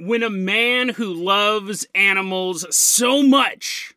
[0.00, 3.92] when a man who loves animals so much,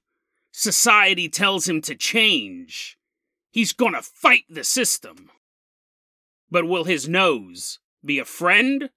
[0.51, 2.97] society tells him to change,
[3.51, 5.31] he's gonna fight the system.
[6.51, 8.89] But will his nose be a friend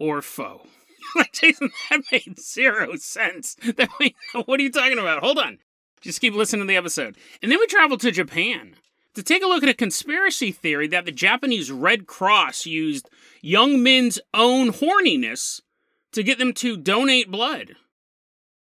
[0.00, 0.66] or foe?
[1.16, 3.56] like, Jason, that made zero sense.
[3.76, 4.14] That made,
[4.46, 5.22] what are you talking about?
[5.22, 5.58] Hold on.
[6.00, 7.16] Just keep listening to the episode.
[7.40, 8.74] And then we travel to Japan
[9.14, 13.08] to take a look at a conspiracy theory that the Japanese Red Cross used
[13.40, 15.60] young men's own horniness
[16.16, 17.76] to get them to donate blood.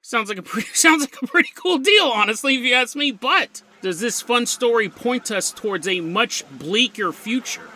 [0.02, 3.12] Sounds like a pretty sounds like a pretty cool deal, honestly, if you ask me.
[3.12, 7.68] But does this fun story point us towards a much bleaker future?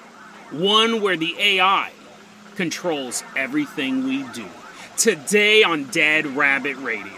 [0.50, 1.92] One where the AI
[2.56, 4.46] controls everything we do.
[4.96, 7.12] Today on Dead Rabbit Radio.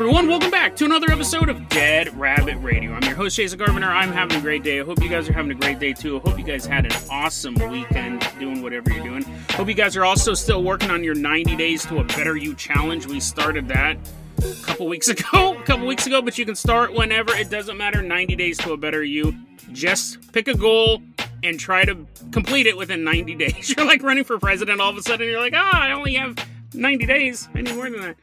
[0.00, 2.94] Everyone, welcome back to another episode of Dead Rabbit Radio.
[2.94, 3.86] I'm your host, Jason Carpenter.
[3.86, 4.80] I'm having a great day.
[4.80, 6.16] I hope you guys are having a great day too.
[6.16, 9.24] I hope you guys had an awesome weekend doing whatever you're doing.
[9.50, 12.54] Hope you guys are also still working on your 90 Days to a Better You
[12.54, 13.08] challenge.
[13.08, 13.98] We started that
[14.38, 17.34] a couple weeks ago, a couple weeks ago, but you can start whenever.
[17.34, 18.00] It doesn't matter.
[18.00, 19.34] 90 Days to a Better You.
[19.72, 21.02] Just pick a goal
[21.42, 23.76] and try to complete it within 90 days.
[23.76, 26.38] You're like running for president all of a sudden, you're like, ah, I only have
[26.72, 27.50] 90 days.
[27.54, 28.16] I need more than that.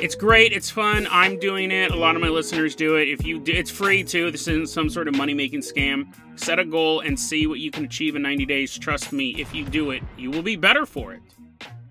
[0.00, 0.52] It's great.
[0.52, 1.08] It's fun.
[1.10, 1.90] I'm doing it.
[1.90, 3.08] A lot of my listeners do it.
[3.08, 4.30] If you do, it's free too.
[4.30, 6.14] This isn't some sort of money making scam.
[6.38, 8.78] Set a goal and see what you can achieve in 90 days.
[8.78, 11.20] Trust me, if you do it, you will be better for it.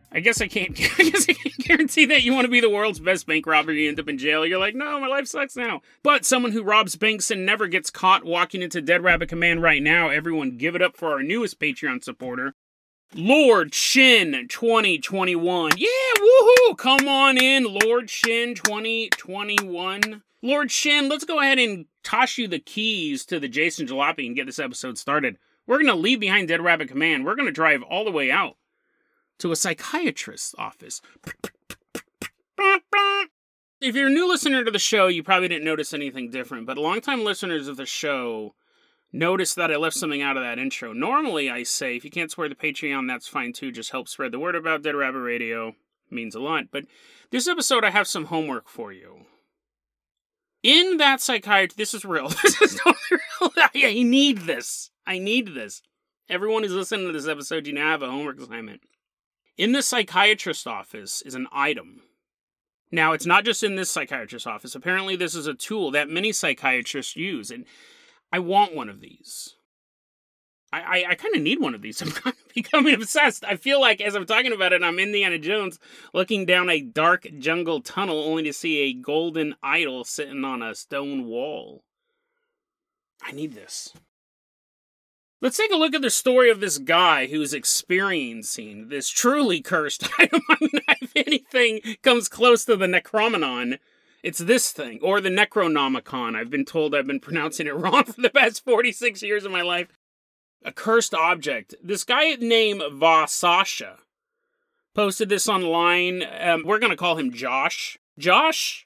[0.09, 0.72] I guess I can't.
[1.00, 3.73] I guess I can't guarantee that you want to be the world's best bank robber.
[3.73, 4.45] You end up in jail.
[4.45, 5.81] You're like, no, my life sucks now.
[6.02, 9.83] But someone who robs banks and never gets caught walking into Dead Rabbit Command right
[9.83, 10.08] now.
[10.08, 12.53] Everyone, give it up for our newest Patreon supporter,
[13.13, 15.72] Lord Shin 2021.
[15.77, 15.88] Yeah,
[16.19, 16.77] woohoo!
[16.77, 20.23] Come on in, Lord Shin 2021.
[20.41, 24.35] Lord Shin, let's go ahead and toss you the keys to the Jason Jalopy and
[24.35, 25.38] get this episode started.
[25.66, 27.25] We're going to leave behind Dead Rabbit Command.
[27.25, 28.58] We're going to drive all the way out
[29.39, 31.01] to a psychiatrist's office.
[33.79, 36.78] If you're a new listener to the show, you probably didn't notice anything different, but
[36.78, 38.53] longtime listeners of the show
[39.12, 40.94] notice that I left something out of that intro.
[40.94, 43.72] Normally, I say if you can't swear the Patreon, that's fine too.
[43.72, 45.75] Just help spread the word about Dead Rabbit Radio.
[46.09, 46.66] Means a lot.
[46.72, 46.85] But
[47.31, 49.25] this episode, I have some homework for you.
[50.63, 52.29] In that psychiatrist, this is real.
[52.44, 53.51] This is totally real.
[53.75, 54.90] I need this.
[55.06, 55.81] I need this.
[56.29, 58.81] Everyone who's listening to this episode, you now have a homework assignment.
[59.57, 62.01] In the psychiatrist's office is an item.
[62.91, 64.75] Now, it's not just in this psychiatrist's office.
[64.75, 67.66] Apparently, this is a tool that many psychiatrists use, and
[68.31, 69.55] I want one of these.
[70.71, 72.01] I, I, I kind of need one of these.
[72.01, 73.43] I'm kind of becoming obsessed.
[73.45, 75.79] I feel like as I'm talking about it, I'm Indiana Jones
[76.13, 80.75] looking down a dark jungle tunnel only to see a golden idol sitting on a
[80.75, 81.83] stone wall.
[83.23, 83.93] I need this.
[85.39, 90.09] Let's take a look at the story of this guy who's experiencing this truly cursed
[90.19, 90.41] item.
[90.49, 93.77] I mean, if anything comes close to the Necromonon,
[94.27, 96.35] it's this thing, or the Necronomicon.
[96.35, 99.61] I've been told I've been pronouncing it wrong for the past 46 years of my
[99.61, 99.88] life.
[100.65, 101.75] A cursed object.
[101.81, 103.99] This guy named Vasasha
[104.93, 106.25] posted this online.
[106.41, 107.97] Um, we're going to call him Josh.
[108.19, 108.85] Josh,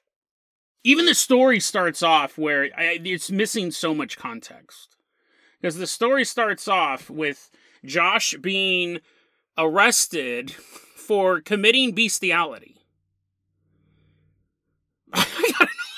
[0.84, 4.94] even the story starts off where I, it's missing so much context.
[5.60, 7.50] Because the story starts off with
[7.84, 9.00] Josh being
[9.58, 10.52] arrested
[10.94, 12.81] for committing bestiality.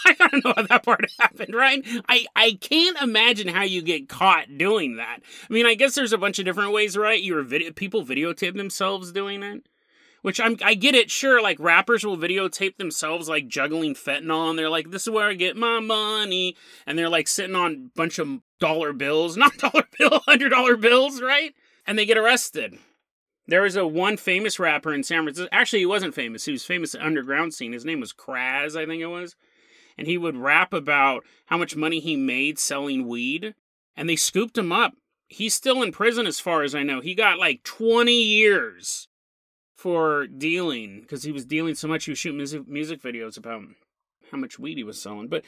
[0.07, 1.83] I gotta, know how that part happened, right?
[2.09, 5.21] I, I can't imagine how you get caught doing that.
[5.49, 7.23] I mean, I guess there's a bunch of different ways, right?
[7.23, 9.67] Your video, people videotape themselves doing it.
[10.21, 11.11] Which I'm, I get it.
[11.11, 15.29] Sure, like rappers will videotape themselves like juggling fentanyl, and they're like, "This is where
[15.29, 19.59] I get my money," and they're like sitting on a bunch of dollar bills, not
[19.59, 21.55] dollar bill, hundred dollar bills, right?
[21.87, 22.79] And they get arrested.
[23.47, 25.49] There was a one famous rapper in San Francisco.
[25.53, 26.45] Actually, he wasn't famous.
[26.45, 27.73] He was famous the underground scene.
[27.73, 29.37] His name was Kraz, I think it was.
[29.99, 33.55] And he would rap about how much money he made selling weed.
[33.97, 34.95] And they scooped him up.
[35.29, 37.01] He's still in prison, as far as I know.
[37.01, 39.09] He got like 20 years
[39.77, 42.07] for dealing because he was dealing so much.
[42.07, 43.63] He was shooting music, music videos about
[44.31, 45.29] how much weed he was selling.
[45.29, 45.45] But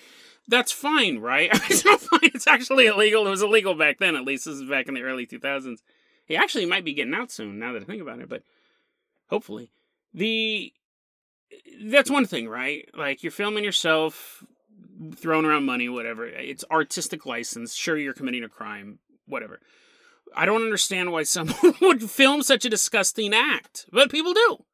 [0.49, 1.51] that's fine, right?
[1.71, 2.21] it's not fine.
[2.35, 3.27] It's actually illegal.
[3.27, 4.45] It was illegal back then, at least.
[4.45, 5.79] This is back in the early 2000s.
[6.27, 8.43] He actually might be getting out soon now that I think about it, but
[9.29, 9.71] hopefully.
[10.13, 10.73] The
[11.85, 12.89] that's one thing, right?
[12.95, 14.45] Like you're filming yourself,
[15.15, 16.27] throwing around money, whatever.
[16.27, 17.75] It's artistic license.
[17.75, 19.61] Sure, you're committing a crime, whatever.
[20.35, 24.65] I don't understand why someone would film such a disgusting act, but people do.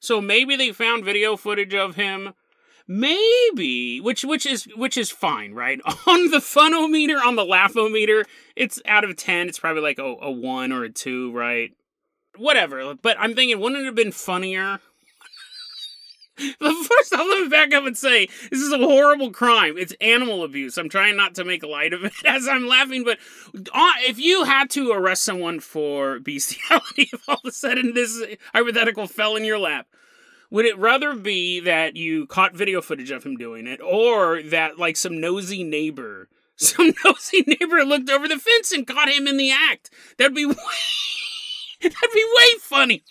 [0.00, 2.34] So maybe they found video footage of him.
[2.88, 5.80] Maybe which which is which is fine right?
[6.06, 8.24] On the funometer on the laughometer
[8.56, 11.72] it's out of 10 it's probably like a, a 1 or a 2 right?
[12.36, 14.80] Whatever but i'm thinking wouldn't it have been funnier?
[16.60, 19.76] But first i'll let me back up and say this is a horrible crime.
[19.76, 20.78] It's animal abuse.
[20.78, 23.18] I'm trying not to make light of it as i'm laughing but
[23.54, 28.24] uh, if you had to arrest someone for bestiality if all of a sudden this
[28.54, 29.88] hypothetical fell in your lap
[30.50, 34.78] would it rather be that you caught video footage of him doing it, or that
[34.78, 39.36] like some nosy neighbor, some nosy neighbor looked over the fence and caught him in
[39.36, 39.90] the act?
[40.16, 40.54] That'd be way,
[41.82, 43.02] that'd be way funny.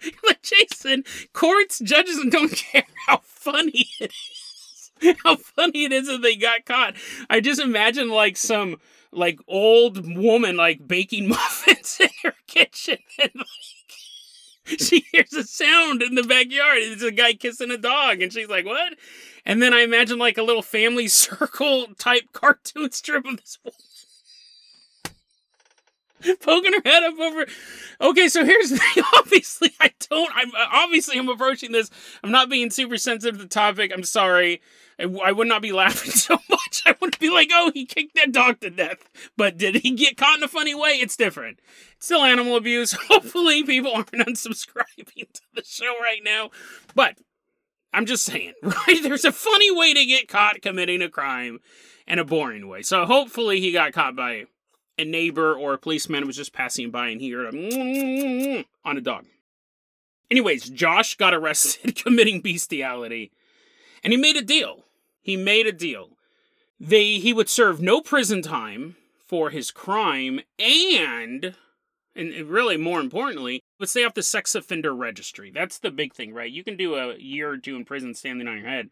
[0.24, 1.02] Like Jason,
[1.32, 5.16] courts, judges don't care how funny it is.
[5.24, 6.94] How funny it is that they got caught.
[7.28, 8.76] I just imagine like some
[9.10, 13.46] like old woman like baking muffins in her kitchen and like
[14.78, 16.78] she hears a sound in the backyard.
[16.78, 18.94] It's a guy kissing a dog, and she's like, "What?"
[19.44, 23.78] And then I imagine like a little family circle type cartoon strip of this woman
[26.40, 27.46] poking her head up over.
[28.00, 29.04] Okay, so here's the thing.
[29.16, 30.30] Obviously, I don't.
[30.34, 31.90] I'm uh, obviously I'm approaching this.
[32.22, 33.92] I'm not being super sensitive to the topic.
[33.94, 34.60] I'm sorry.
[34.98, 36.82] I, I would not be laughing so much.
[36.84, 39.08] I wouldn't be like, oh, he kicked that dog to death.
[39.36, 40.92] But did he get caught in a funny way?
[40.92, 41.60] It's different.
[41.98, 42.92] Still animal abuse.
[43.08, 46.50] Hopefully, people aren't unsubscribing to the show right now.
[46.94, 47.18] But
[47.92, 49.02] I'm just saying, right?
[49.02, 51.60] There's a funny way to get caught committing a crime
[52.06, 52.82] and a boring way.
[52.82, 54.46] So hopefully, he got caught by
[54.98, 59.00] a neighbor or a policeman was just passing by and he heard a on a
[59.00, 59.26] dog.
[60.30, 63.30] Anyways, Josh got arrested committing bestiality
[64.02, 64.84] and he made a deal.
[65.20, 66.10] He made a deal.
[66.80, 68.96] They he would serve no prison time
[69.26, 71.54] for his crime and
[72.14, 75.52] and really more importantly, would stay off the sex offender registry.
[75.52, 76.50] That's the big thing, right?
[76.50, 78.90] You can do a year or two in prison standing on your head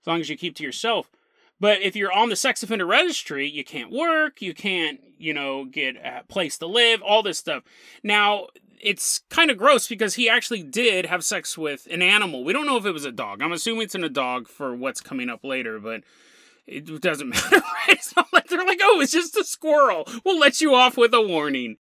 [0.00, 1.10] as long as you keep to yourself.
[1.62, 5.64] But if you're on the sex offender registry, you can't work, you can't, you know,
[5.64, 7.62] get a place to live, all this stuff.
[8.02, 8.48] Now,
[8.80, 12.42] it's kind of gross because he actually did have sex with an animal.
[12.42, 13.40] We don't know if it was a dog.
[13.40, 16.02] I'm assuming it's in a dog for what's coming up later, but
[16.66, 17.62] it doesn't matter?
[17.88, 20.08] It's not like they're like, oh, it's just a squirrel.
[20.24, 21.76] We'll let you off with a warning.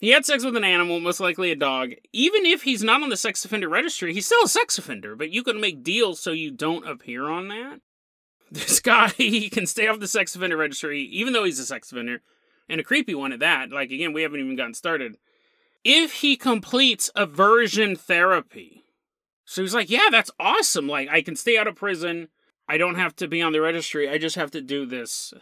[0.00, 1.90] He had sex with an animal, most likely a dog.
[2.12, 5.30] Even if he's not on the sex offender registry, he's still a sex offender, but
[5.30, 7.78] you can make deals so you don't appear on that.
[8.54, 11.90] This guy, he can stay off the sex offender registry, even though he's a sex
[11.90, 12.22] offender,
[12.68, 13.70] and a creepy one at that.
[13.70, 15.18] Like, again, we haven't even gotten started.
[15.82, 18.84] If he completes aversion therapy.
[19.44, 20.88] So he's like, yeah, that's awesome.
[20.88, 22.28] Like, I can stay out of prison.
[22.68, 24.08] I don't have to be on the registry.
[24.08, 25.34] I just have to do this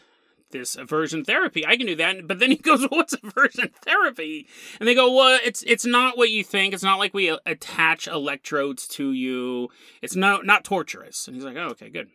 [0.51, 1.67] this aversion therapy.
[1.67, 2.27] I can do that.
[2.27, 4.49] But then he goes, well, "What's aversion therapy?"
[4.81, 6.75] And they go, "Well, it's it's not what you think.
[6.75, 9.69] It's not like we attach electrodes to you.
[10.03, 12.11] It's not not torturous." And he's like, "Oh, okay, good."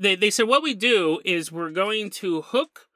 [0.00, 2.88] They they said what we do is we're going to hook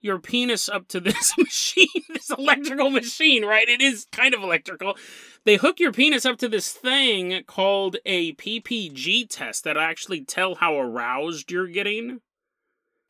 [0.00, 3.68] your penis up to this machine, this electrical machine, right?
[3.68, 4.96] It is kind of electrical.
[5.44, 10.56] They hook your penis up to this thing called a PPG test that actually tell
[10.56, 12.20] how aroused you're getting.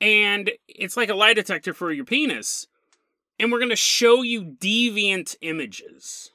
[0.00, 2.68] And it's like a lie detector for your penis.
[3.38, 6.32] And we're going to show you deviant images.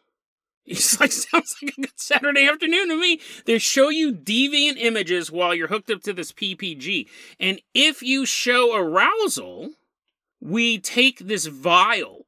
[0.65, 3.19] He's like, sounds like a good Saturday afternoon to me.
[3.45, 7.07] They show you deviant images while you're hooked up to this PPG.
[7.37, 9.71] And if you show arousal,
[10.39, 12.25] we take this vial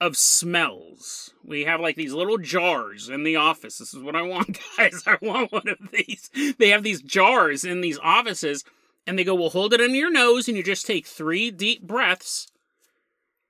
[0.00, 1.34] of smells.
[1.44, 3.76] We have like these little jars in the office.
[3.76, 5.02] This is what I want, guys.
[5.06, 6.30] I want one of these.
[6.58, 8.64] They have these jars in these offices,
[9.06, 11.86] and they go, We'll hold it under your nose, and you just take three deep
[11.86, 12.48] breaths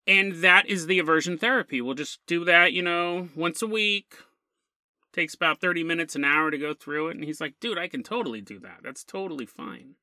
[0.06, 1.80] and that is the aversion therapy.
[1.80, 4.14] We'll just do that, you know, once a week.
[5.12, 7.16] Takes about 30 minutes, an hour to go through it.
[7.16, 8.80] And he's like, dude, I can totally do that.
[8.82, 9.94] That's totally fine.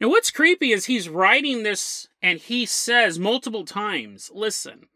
[0.00, 4.86] Now, what's creepy is he's writing this and he says multiple times, listen,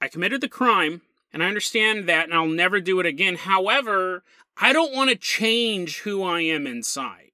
[0.00, 3.36] I committed the crime and I understand that and I'll never do it again.
[3.36, 4.24] However,
[4.56, 7.30] I don't want to change who I am inside.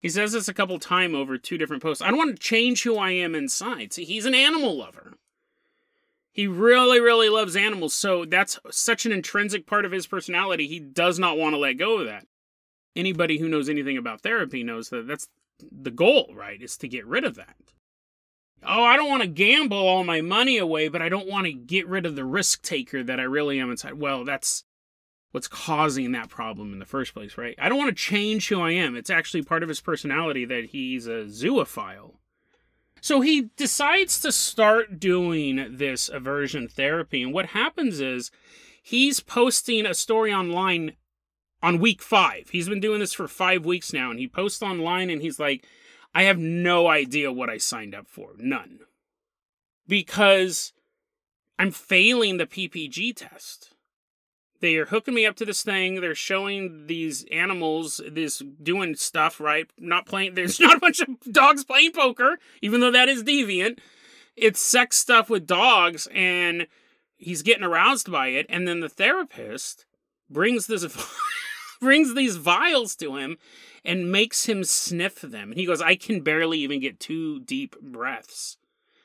[0.00, 2.02] He says this a couple times over two different posts.
[2.02, 3.92] I don't want to change who I am inside.
[3.92, 5.14] See, he's an animal lover.
[6.32, 10.66] He really, really loves animals, so that's such an intrinsic part of his personality.
[10.66, 12.26] He does not want to let go of that.
[12.96, 15.28] Anybody who knows anything about therapy knows that that's
[15.70, 16.62] the goal, right?
[16.62, 17.56] Is to get rid of that.
[18.62, 21.52] Oh, I don't want to gamble all my money away, but I don't want to
[21.52, 23.94] get rid of the risk taker that I really am inside.
[23.94, 24.64] Well, that's
[25.32, 27.54] what's causing that problem in the first place, right?
[27.58, 28.96] I don't want to change who I am.
[28.96, 32.14] It's actually part of his personality that he's a zoophile.
[33.00, 37.22] So he decides to start doing this aversion therapy.
[37.22, 38.30] And what happens is
[38.82, 40.96] he's posting a story online
[41.62, 42.50] on week five.
[42.50, 45.66] He's been doing this for five weeks now, and he posts online and he's like,
[46.14, 48.32] I have no idea what I signed up for.
[48.36, 48.80] None.
[49.86, 50.72] Because
[51.58, 53.69] I'm failing the PPG test.
[54.60, 56.00] They are hooking me up to this thing.
[56.00, 59.68] They're showing these animals this doing stuff, right?
[59.78, 63.78] Not playing there's not a bunch of dogs playing poker, even though that is deviant.
[64.36, 66.66] It's sex stuff with dogs and
[67.16, 69.86] he's getting aroused by it and then the therapist
[70.28, 70.86] brings this
[71.80, 73.38] brings these vials to him
[73.84, 75.50] and makes him sniff them.
[75.50, 78.58] And he goes, I can barely even get two deep breaths.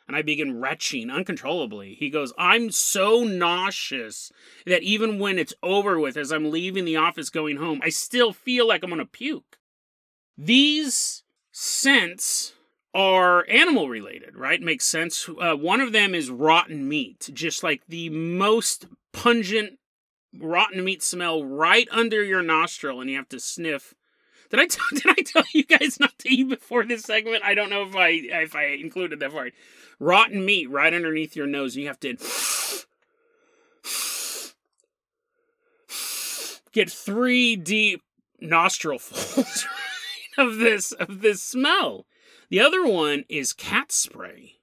[0.07, 1.95] And I begin retching uncontrollably.
[1.95, 4.31] He goes, I'm so nauseous
[4.65, 8.31] that even when it's over with, as I'm leaving the office going home, I still
[8.31, 9.57] feel like I'm gonna puke.
[10.37, 12.53] These scents
[12.93, 14.61] are animal related, right?
[14.61, 15.27] Makes sense.
[15.27, 19.79] Uh, one of them is rotten meat, just like the most pungent
[20.39, 23.93] rotten meat smell right under your nostril, and you have to sniff.
[24.49, 27.43] Did I, t- did I tell you guys not to eat before this segment?
[27.43, 29.53] I don't know if I if I included that part.
[29.99, 31.75] Rotten meat right underneath your nose.
[31.75, 32.15] You have to
[36.71, 38.03] get three deep
[38.41, 39.65] nostrilfuls
[40.37, 42.05] of this of this smell.
[42.49, 44.55] The other one is cat spray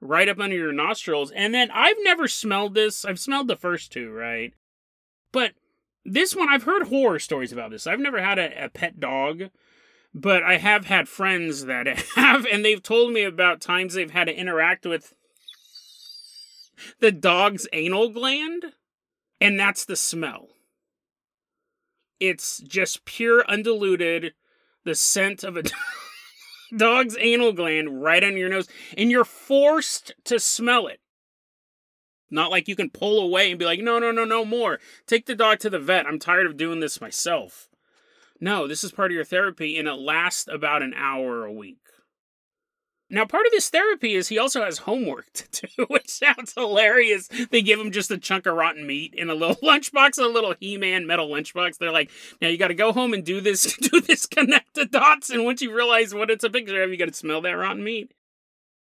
[0.00, 1.30] right up under your nostrils.
[1.30, 3.04] And then I've never smelled this.
[3.04, 4.54] I've smelled the first two, right?
[5.32, 5.52] But
[6.04, 7.86] this one, I've heard horror stories about this.
[7.86, 9.44] I've never had a, a pet dog,
[10.14, 14.24] but I have had friends that have, and they've told me about times they've had
[14.24, 15.14] to interact with
[17.00, 18.64] the dog's anal gland,
[19.40, 20.48] and that's the smell.
[22.18, 24.34] It's just pure, undiluted,
[24.84, 25.62] the scent of a
[26.76, 31.00] dog's anal gland right on your nose, and you're forced to smell it.
[32.30, 34.78] Not like you can pull away and be like, no, no, no, no more.
[35.06, 36.06] Take the dog to the vet.
[36.06, 37.68] I'm tired of doing this myself.
[38.40, 41.78] No, this is part of your therapy, and it lasts about an hour a week.
[43.12, 47.28] Now, part of this therapy is he also has homework to do, which sounds hilarious.
[47.50, 50.54] They give him just a chunk of rotten meat in a little lunchbox, a little
[50.60, 51.78] He-Man metal lunchbox.
[51.78, 52.10] They're like,
[52.40, 55.44] now you got to go home and do this, do this, connect the dots, and
[55.44, 58.12] once you realize what it's a picture of, you got to smell that rotten meat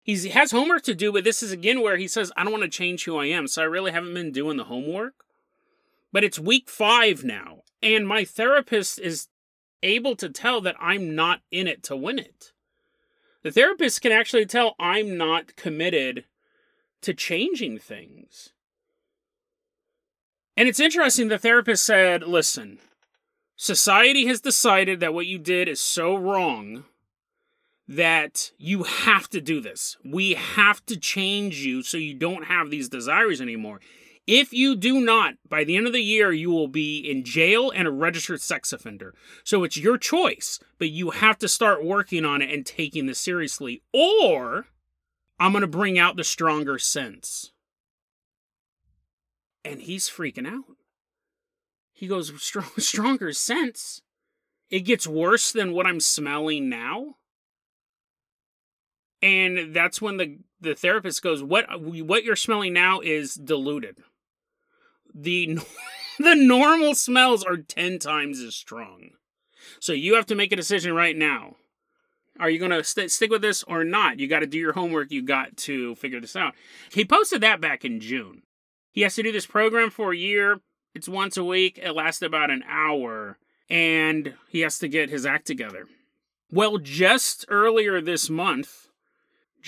[0.08, 2.64] he has homework to do, but this is again where he says, I don't want
[2.64, 3.46] to change who I am.
[3.46, 5.26] So I really haven't been doing the homework.
[6.14, 9.28] But it's week five now, and my therapist is
[9.84, 12.54] able to tell that I'm not in it to win it.
[13.44, 16.24] The therapist can actually tell I'm not committed
[17.02, 18.54] to changing things.
[20.56, 22.80] And it's interesting, the therapist said, listen,
[23.58, 26.86] society has decided that what you did is so wrong
[27.88, 29.98] that you have to do this.
[30.04, 33.80] We have to change you so you don't have these desires anymore.
[34.26, 37.72] If you do not, by the end of the year, you will be in jail
[37.72, 39.14] and a registered sex offender.
[39.46, 43.20] So it's your choice, but you have to start working on it and taking this
[43.20, 44.68] seriously, or
[45.40, 47.54] I'm going to bring out the stronger sense.
[49.64, 50.76] And he's freaking out.
[51.94, 52.34] He goes,
[52.78, 54.02] Stronger sense?
[54.70, 57.16] It gets worse than what I'm smelling now?
[59.22, 63.98] And that's when the the therapist goes what what you're smelling now is diluted.
[65.14, 65.60] The
[66.20, 69.12] the normal smells are 10 times as strong.
[69.80, 71.56] So you have to make a decision right now.
[72.40, 74.20] Are you going to st- stick with this or not?
[74.20, 75.12] You got to do your homework.
[75.12, 76.54] You got to figure this out.
[76.92, 78.44] He posted that back in june.
[78.92, 80.62] He has to do this program for a year.
[80.94, 81.80] It's once a week.
[81.82, 83.38] It lasts about an hour.
[83.70, 85.88] And he has to get his act together.
[86.52, 88.87] Well just earlier this month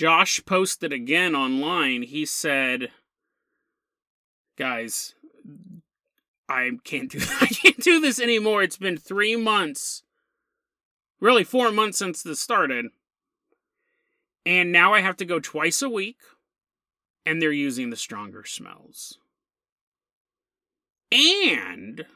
[0.00, 2.00] Josh posted again online.
[2.00, 2.90] He said,
[4.56, 5.14] "Guys,
[6.48, 8.62] I can't do I can't do this anymore.
[8.62, 10.02] It's been 3 months.
[11.20, 12.86] Really 4 months since this started.
[14.46, 16.16] And now I have to go twice a week
[17.26, 19.18] and they're using the stronger smells."
[21.12, 22.06] And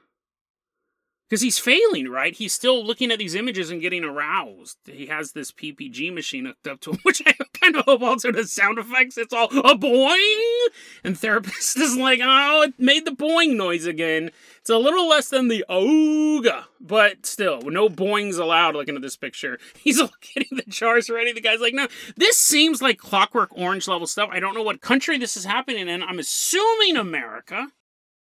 [1.28, 2.34] because he's failing, right?
[2.34, 4.78] He's still looking at these images and getting aroused.
[4.84, 7.32] He has this PPG machine hooked up to him, which I
[7.64, 9.16] kind of hope also does sound effects.
[9.16, 10.66] It's all a boing,
[11.02, 14.30] and therapist is like, "Oh, it made the boing noise again."
[14.60, 18.74] It's a little less than the ooga, but still, no boings allowed.
[18.74, 21.32] Looking at this picture, he's all getting the jars ready.
[21.32, 24.28] The guy's like, "No, this seems like Clockwork Orange level stuff.
[24.32, 26.02] I don't know what country this is happening in.
[26.02, 27.68] I'm assuming America."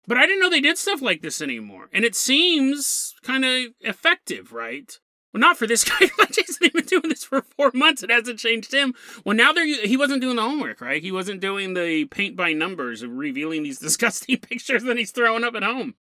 [0.08, 1.88] But I didn't know they did stuff like this anymore.
[1.94, 4.98] And it seems kind of effective, right?
[5.34, 6.10] Well, not for this guy.
[6.36, 8.04] He's been doing this for four months.
[8.04, 8.94] It hasn't changed him.
[9.24, 11.02] Well, now they're he wasn't doing the homework, right?
[11.02, 15.44] He wasn't doing the paint by numbers of revealing these disgusting pictures that he's throwing
[15.44, 15.96] up at home.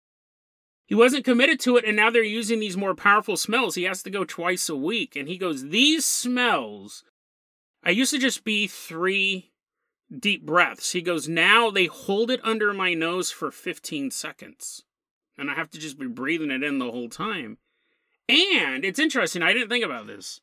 [0.87, 3.75] he wasn't committed to it, and now they're using these more powerful smells.
[3.75, 7.05] He has to go twice a week, and he goes, These smells,
[7.85, 9.53] I used to just be three
[10.17, 10.93] deep breaths.
[10.93, 14.85] He goes, Now they hold it under my nose for 15 seconds,
[15.37, 17.59] and I have to just be breathing it in the whole time.
[18.29, 20.41] And it's interesting, I didn't think about this.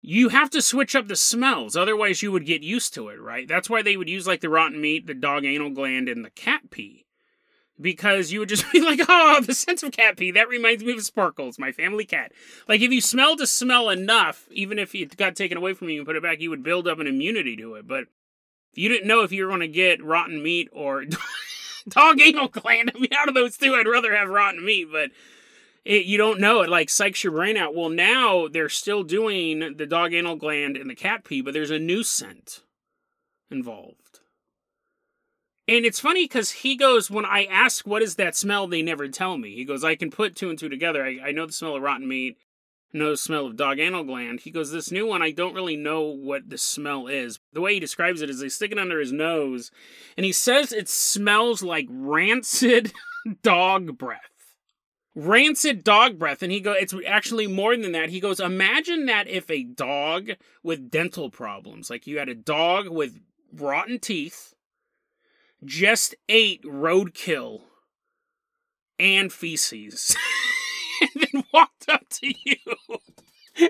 [0.00, 3.46] You have to switch up the smells, otherwise, you would get used to it, right?
[3.46, 6.30] That's why they would use like the rotten meat, the dog anal gland, and the
[6.30, 7.06] cat pee
[7.80, 10.30] because you would just be like, oh, the scent of cat pee.
[10.30, 12.32] That reminds me of Sparkles, my family cat.
[12.68, 15.98] Like, if you smelled a smell enough, even if it got taken away from you
[15.98, 17.86] and put it back, you would build up an immunity to it.
[17.86, 18.04] But
[18.72, 21.04] if you didn't know if you were going to get rotten meat or
[21.88, 22.92] dog anal gland.
[22.94, 25.10] I mean, out of those two, I'd rather have rotten meat, but
[25.84, 26.62] it, you don't know.
[26.62, 27.74] It like psychs your brain out.
[27.74, 31.70] Well, now they're still doing the dog anal gland and the cat pee, but there's
[31.70, 32.62] a new scent
[33.50, 34.20] involved.
[35.68, 39.08] And it's funny because he goes, when I ask what is that smell, they never
[39.08, 39.54] tell me.
[39.54, 41.04] He goes, I can put two and two together.
[41.04, 42.36] I, I know the smell of rotten meat,
[42.92, 44.40] I know the smell of dog anal gland.
[44.40, 47.38] He goes, this new one, I don't really know what the smell is.
[47.52, 49.70] The way he describes it is they stick it under his nose,
[50.16, 52.92] and he says it smells like rancid
[53.42, 54.31] dog breath.
[55.14, 56.42] Rancid dog breath.
[56.42, 58.10] And he goes, it's actually more than that.
[58.10, 60.30] He goes, imagine that if a dog
[60.62, 63.20] with dental problems, like you had a dog with
[63.52, 64.54] rotten teeth,
[65.64, 67.60] just ate roadkill
[68.98, 70.16] and feces
[71.00, 72.56] and then walked up to you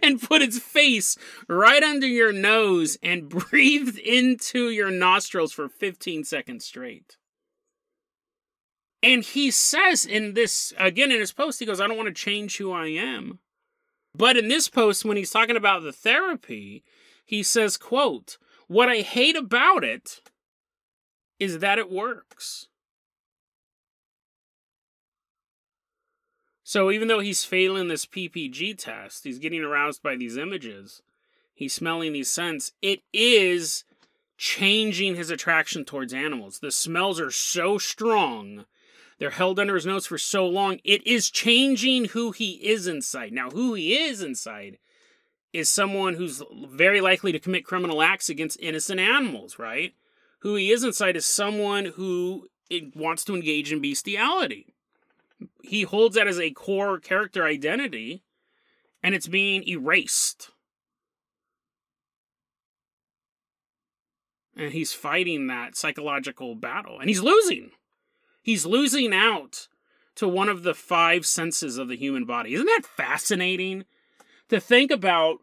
[0.03, 1.17] and put its face
[1.49, 7.17] right under your nose and breathed into your nostrils for 15 seconds straight.
[9.03, 12.15] And he says in this, again in his post, he goes, I don't want to
[12.15, 13.41] change who I am.
[14.15, 16.85] But in this post, when he's talking about the therapy,
[17.25, 20.21] he says, quote, What I hate about it
[21.41, 22.69] is that it works.
[26.63, 31.03] So even though he's failing this PPG test, he's getting aroused by these images,
[31.53, 33.85] he's smelling these scents, it is
[34.39, 36.61] changing his attraction towards animals.
[36.61, 38.65] The smells are so strong.
[39.23, 40.81] They're held under his nose for so long.
[40.83, 43.33] It is changing who he is inside.
[43.33, 44.79] Now, who he is inside
[45.53, 49.95] is someone who's very likely to commit criminal acts against innocent animals, right?
[50.43, 52.49] who he is inside is someone who
[52.97, 54.75] wants to engage in bestiality.
[55.63, 58.25] He holds that as a core character identity,
[59.05, 60.51] and it's being erased.
[64.57, 67.71] And he's fighting that psychological battle, and he's losing.
[68.43, 69.69] He's losing out
[70.17, 72.55] to one of the five senses of the human body.
[72.55, 73.85] Isn't that fascinating?
[74.49, 75.39] To think about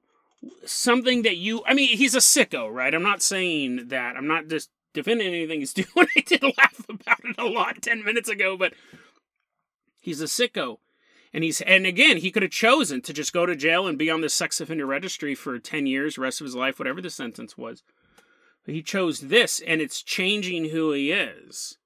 [0.65, 2.93] something that you I mean he's a sicko, right?
[2.93, 4.15] I'm not saying that.
[4.15, 5.88] I'm not just defending anything he's doing.
[5.97, 8.73] I did laugh about it a lot 10 minutes ago, but
[9.99, 10.77] he's a sicko.
[11.33, 14.09] And he's and again, he could have chosen to just go to jail and be
[14.09, 17.57] on the sex offender registry for 10 years, rest of his life, whatever the sentence
[17.57, 17.83] was.
[18.65, 21.78] But he chose this, and it's changing who he is.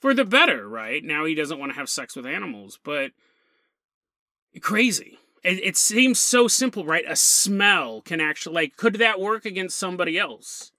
[0.00, 1.04] For the better, right?
[1.04, 3.12] Now he doesn't want to have sex with animals, but
[4.60, 5.18] crazy.
[5.44, 7.04] It, it seems so simple, right?
[7.06, 10.72] A smell can actually like could that work against somebody else?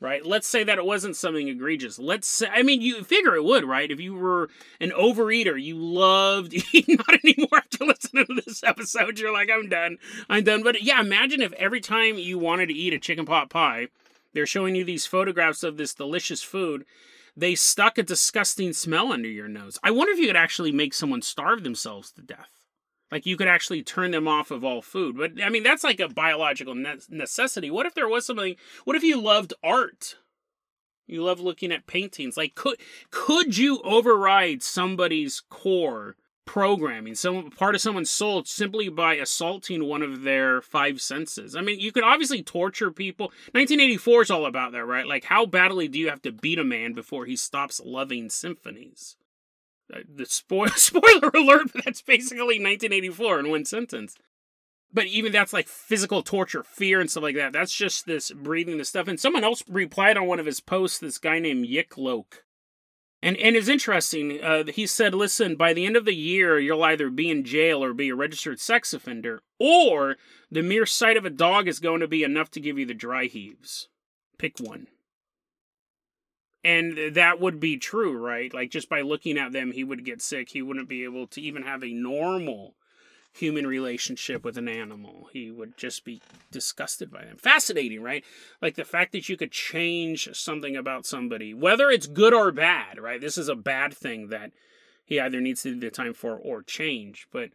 [0.00, 0.24] right?
[0.24, 1.98] Let's say that it wasn't something egregious.
[1.98, 3.90] Let's say, I mean, you figure it would, right?
[3.90, 6.52] If you were an overeater, you loved
[6.88, 10.62] not anymore after listening to this episode, you're like, I'm done, I'm done.
[10.62, 13.88] But yeah, imagine if every time you wanted to eat a chicken pot pie,
[14.34, 16.84] they're showing you these photographs of this delicious food.
[17.36, 19.78] They stuck a disgusting smell under your nose.
[19.82, 22.56] I wonder if you could actually make someone starve themselves to death.
[23.12, 25.16] Like you could actually turn them off of all food.
[25.16, 27.70] But I mean, that's like a biological ne- necessity.
[27.70, 28.56] What if there was something?
[28.84, 30.16] What if you loved art?
[31.06, 32.36] You love looking at paintings.
[32.36, 32.78] Like could
[33.10, 40.02] could you override somebody's core programming, some part of someone's soul simply by assaulting one
[40.02, 41.54] of their five senses?
[41.54, 43.26] I mean, you could obviously torture people.
[43.52, 45.06] 1984 is all about that, right?
[45.06, 49.16] Like how badly do you have to beat a man before he stops loving symphonies?
[49.92, 54.16] Uh, the spoil spoiler alert, but that's basically 1984 in one sentence.
[54.92, 57.52] But even that's like physical torture, fear, and stuff like that.
[57.52, 59.08] That's just this breathing the stuff.
[59.08, 62.44] And someone else replied on one of his posts, this guy named Yiklok.
[63.26, 64.40] And and it's interesting.
[64.40, 67.82] Uh, he said, "Listen, by the end of the year, you'll either be in jail
[67.82, 70.14] or be a registered sex offender, or
[70.48, 72.94] the mere sight of a dog is going to be enough to give you the
[72.94, 73.88] dry heaves.
[74.38, 74.86] Pick one."
[76.62, 78.54] And that would be true, right?
[78.54, 80.50] Like just by looking at them, he would get sick.
[80.50, 82.76] He wouldn't be able to even have a normal
[83.36, 85.28] human relationship with an animal.
[85.32, 86.20] He would just be
[86.50, 87.36] disgusted by them.
[87.36, 88.24] Fascinating, right?
[88.62, 92.98] Like the fact that you could change something about somebody, whether it's good or bad,
[92.98, 93.20] right?
[93.20, 94.52] This is a bad thing that
[95.04, 97.28] he either needs to do the time for or change.
[97.30, 97.50] But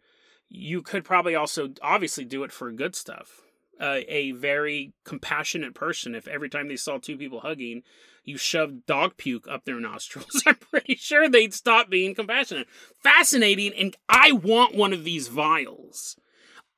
[0.48, 3.41] you could probably also obviously do it for good stuff.
[3.80, 7.82] A very compassionate person, if every time they saw two people hugging,
[8.24, 12.68] you shoved dog puke up their nostrils, I'm pretty sure they'd stop being compassionate.
[13.02, 16.16] Fascinating, and I want one of these vials.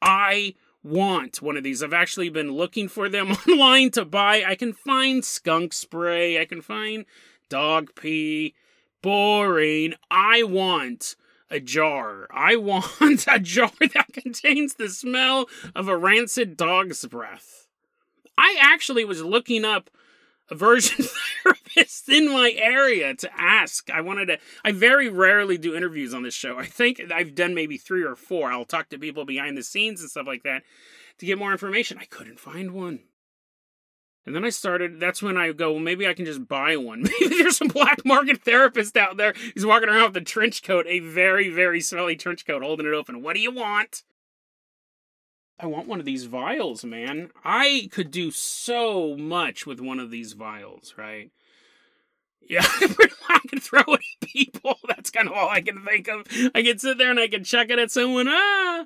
[0.01, 1.83] I want one of these.
[1.83, 4.45] I've actually been looking for them online to buy.
[4.47, 7.05] I can find skunk spray, I can find
[7.49, 8.55] dog pee.
[9.03, 9.93] Boring.
[10.11, 11.15] I want
[11.55, 12.27] a jar.
[12.31, 12.87] I want
[13.31, 17.69] a jar that contains the smell of a rancid dog's breath.
[18.37, 19.89] I actually was looking up
[20.51, 21.07] aversion
[21.45, 23.89] therapists in my area to ask.
[23.91, 26.59] I wanted to, I very rarely do interviews on this show.
[26.59, 28.51] I think I've done maybe three or four.
[28.51, 30.63] I'll talk to people behind the scenes and stuff like that
[31.19, 31.99] to get more information.
[31.99, 33.01] I couldn't find one.
[34.27, 37.03] And then I started, that's when I go, well, maybe I can just buy one.
[37.21, 40.87] Maybe there's some black market therapist out there who's walking around with a trench coat,
[40.89, 43.23] a very, very smelly trench coat, holding it open.
[43.23, 44.03] What do you want?
[45.59, 47.31] I want one of these vials, man.
[47.45, 51.31] I could do so much with one of these vials, right?
[52.41, 52.65] Yeah,
[53.29, 54.79] I can throw it at people.
[54.89, 56.27] That's kind of all I can think of.
[56.55, 58.27] I can sit there and I can chuck it at someone.
[58.29, 58.85] Ah,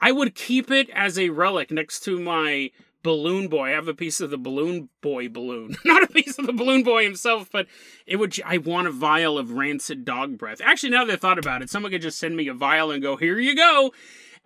[0.00, 2.70] I would keep it as a relic next to my
[3.02, 3.68] balloon boy.
[3.68, 5.76] I have a piece of the balloon boy balloon.
[5.84, 7.66] Not a piece of the balloon boy himself, but
[8.06, 10.60] it would I want a vial of rancid dog breath.
[10.62, 13.02] Actually, now that I thought about it, someone could just send me a vial and
[13.02, 13.92] go, here you go.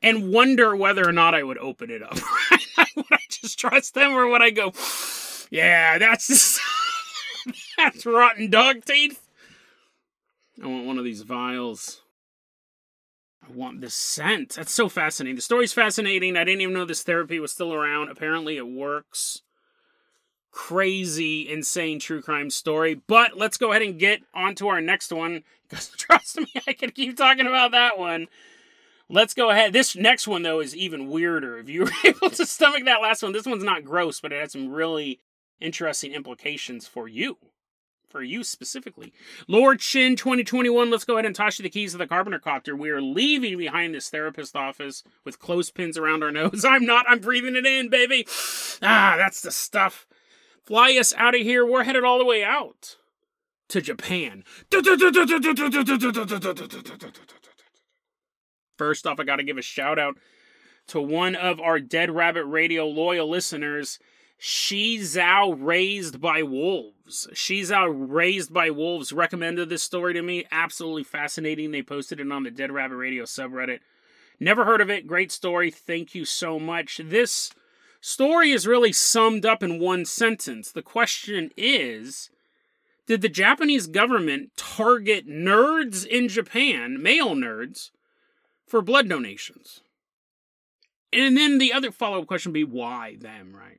[0.03, 2.14] And wonder whether or not I would open it up.
[2.97, 4.73] would I just trust them or would I go,
[5.51, 6.61] yeah, that's
[7.77, 9.29] that's rotten dog teeth?
[10.62, 12.03] I want one of these vials.
[13.47, 14.55] I want the scent.
[14.55, 15.37] That's so fascinating.
[15.37, 16.37] The story's fascinating.
[16.37, 18.09] I didn't even know this therapy was still around.
[18.11, 19.43] Apparently, it works.
[20.51, 22.95] Crazy, insane true crime story.
[22.95, 25.43] But let's go ahead and get on to our next one.
[25.67, 28.27] Because trust me, I can keep talking about that one.
[29.09, 29.73] Let's go ahead.
[29.73, 31.59] This next one, though, is even weirder.
[31.59, 34.41] If you were able to stomach that last one, this one's not gross, but it
[34.41, 35.21] has some really
[35.61, 37.39] interesting implications for you
[38.14, 39.12] for you specifically.
[39.48, 42.77] Lord Shin 2021, let's go ahead and toss you the keys of the Carpenter Copter.
[42.77, 46.64] We are leaving behind this therapist office with clothespins around our nose.
[46.64, 48.24] I'm not, I'm breathing it in, baby.
[48.83, 50.07] Ah, that's the stuff.
[50.62, 51.64] Fly us out of here.
[51.64, 52.96] We're headed all the way out
[53.68, 54.44] to Japan.
[58.77, 60.18] First off, I got to give a shout out
[60.88, 63.98] to one of our Dead Rabbit Radio loyal listeners.
[64.40, 67.29] Shizao Raised by Wolves.
[67.33, 70.44] Shizao Raised by Wolves recommended this story to me.
[70.51, 71.70] Absolutely fascinating.
[71.70, 73.81] They posted it on the Dead Rabbit Radio subreddit.
[74.40, 75.07] Never heard of it.
[75.07, 75.70] Great story.
[75.70, 77.01] Thank you so much.
[77.03, 77.53] This
[78.01, 80.70] story is really summed up in one sentence.
[80.70, 82.31] The question is
[83.07, 87.90] Did the Japanese government target nerds in Japan, male nerds,
[88.66, 89.81] for blood donations?
[91.12, 93.79] And then the other follow up question would be why them, right?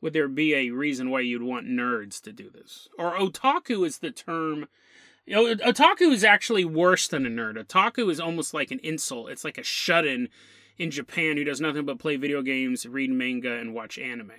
[0.00, 2.88] Would there be a reason why you'd want nerds to do this?
[2.98, 4.68] Or otaku is the term.
[5.24, 7.56] You know, otaku is actually worse than a nerd.
[7.56, 9.30] Otaku is almost like an insult.
[9.30, 10.28] It's like a shut in
[10.78, 14.32] in Japan who does nothing but play video games, read manga, and watch anime.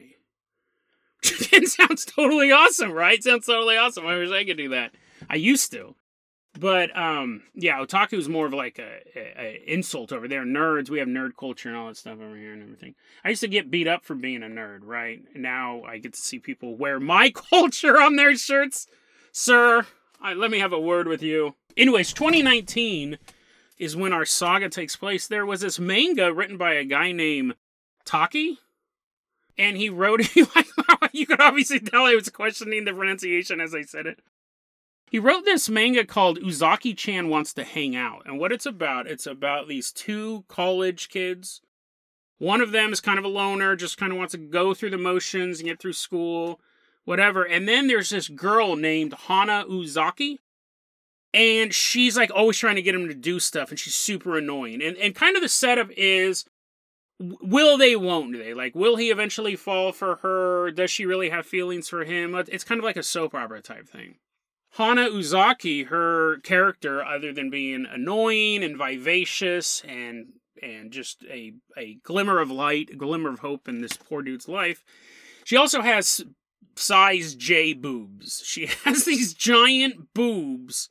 [1.24, 3.24] it sounds totally awesome, right?
[3.24, 4.06] Sounds totally awesome.
[4.06, 4.94] I wish I could do that.
[5.30, 5.96] I used to.
[6.60, 10.44] But um, yeah, otaku is more of like a, a, a, insult over there.
[10.44, 12.96] Nerds, we have nerd culture and all that stuff over here and everything.
[13.24, 15.22] I used to get beat up for being a nerd, right?
[15.36, 18.88] now I get to see people wear my culture on their shirts.
[19.32, 19.86] Sir,
[20.22, 21.56] I, let me have a word with you.
[21.76, 23.20] Anyways, 2019
[23.78, 25.28] is when our saga takes place.
[25.28, 27.54] There was this manga written by a guy named
[28.04, 28.58] Taki,
[29.58, 30.48] and he wrote it
[31.14, 34.20] you could obviously tell I was questioning the pronunciation as I said it.
[35.10, 38.24] He wrote this manga called Uzaki Chan Wants to Hang Out.
[38.26, 41.62] And what it's about, it's about these two college kids.
[42.40, 44.92] One of them is kind of a loner, just kind of wants to go through
[44.92, 46.60] the motions and get through school,
[47.06, 47.44] whatever.
[47.44, 50.40] And then there's this girl named Hana Uzaki.
[51.34, 54.82] And she's like always trying to get him to do stuff, and she's super annoying.
[54.82, 56.46] And and kind of the setup is
[57.20, 61.46] will they won't they like will he eventually fall for her does she really have
[61.46, 64.16] feelings for him it's kind of like a soap opera type thing
[64.72, 71.96] Hana Uzaki, her character, other than being annoying and vivacious and and just a a
[72.04, 74.84] glimmer of light, a glimmer of hope in this poor dude's life,
[75.44, 76.24] she also has
[76.76, 78.42] size J boobs.
[78.46, 80.90] She has these giant boobs,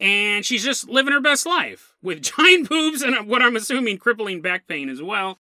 [0.00, 4.40] and she's just living her best life with giant boobs and what I'm assuming crippling
[4.40, 5.38] back pain as well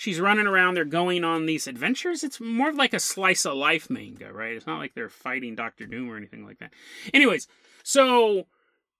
[0.00, 0.74] she's running around.
[0.74, 2.24] They're going on these adventures.
[2.24, 4.54] It's more like a slice of life manga, right?
[4.54, 6.72] It's not like they're fighting Doctor Doom or anything like that.
[7.12, 7.46] Anyways,
[7.82, 8.46] so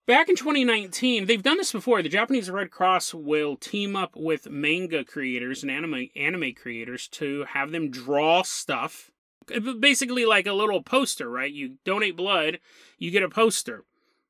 [0.06, 2.02] Back in 2019, they've done this before.
[2.02, 7.44] The Japanese Red Cross will team up with manga creators and anime anime creators to
[7.44, 9.12] have them draw stuff.
[9.54, 11.52] Uh, basically, like a little poster, right?
[11.52, 12.58] You donate blood,
[12.98, 13.84] you get a poster.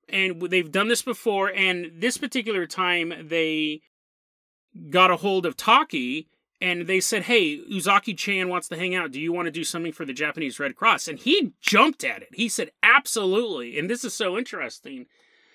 [0.07, 3.81] And they've done this before, and this particular time they
[4.91, 6.29] got a hold of Taki
[6.61, 9.13] and they said, Hey, Uzaki Chan wants to hang out.
[9.13, 11.09] Do you want to do something for the Japanese Red Cross?
[11.09, 12.29] And he jumped at it.
[12.33, 13.79] He said, Absolutely.
[13.79, 15.07] And this is so interesting.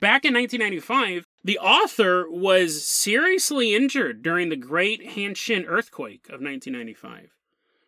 [0.02, 7.30] Back in 1995, the author was seriously injured during the Great Hanshin earthquake of 1995,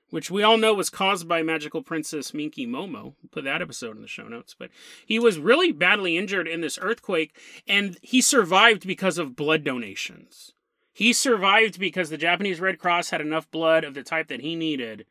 [0.10, 3.16] which we all know was caused by magical princess Minky Momo.
[3.30, 4.56] put that episode in the show notes.
[4.58, 4.70] But
[5.06, 10.54] he was really badly injured in this earthquake, and he survived because of blood donations.
[10.98, 14.56] He survived because the Japanese Red Cross had enough blood of the type that he
[14.56, 15.06] needed.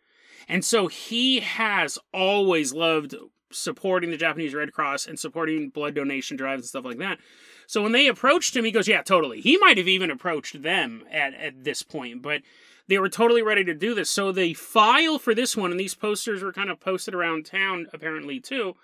[0.49, 3.15] And so he has always loved
[3.53, 7.21] supporting the Japanese Red Cross and supporting blood donation drives and stuff like that.
[7.69, 9.41] So when they approached him, he goes, Yeah, totally.
[9.41, 12.43] He might have even approached them at, at this point, but
[12.89, 14.11] they were totally ready to do this.
[14.11, 17.87] So the file for this one, and these posters were kind of posted around town
[17.93, 18.75] apparently too,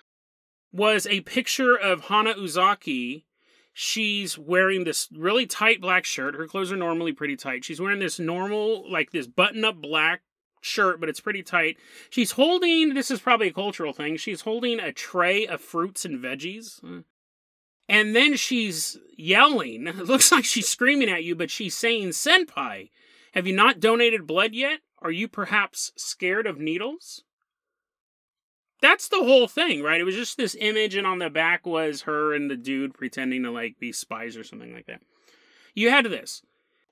[0.72, 3.24] was a picture of Hana Uzaki
[3.72, 6.34] she's wearing this really tight black shirt.
[6.34, 7.64] Her clothes are normally pretty tight.
[7.64, 10.22] She's wearing this normal, like this button up black
[10.60, 11.76] shirt, but it's pretty tight.
[12.10, 16.22] She's holding, this is probably a cultural thing, she's holding a tray of fruits and
[16.22, 16.80] veggies.
[17.88, 19.86] And then she's yelling.
[19.86, 22.90] It looks like she's screaming at you, but she's saying, Senpai,
[23.34, 24.80] have you not donated blood yet?
[25.00, 27.24] Are you perhaps scared of needles?
[28.82, 30.00] That's the whole thing, right?
[30.00, 33.44] It was just this image, and on the back was her and the dude pretending
[33.44, 35.00] to like be spies or something like that.
[35.74, 36.42] You had this.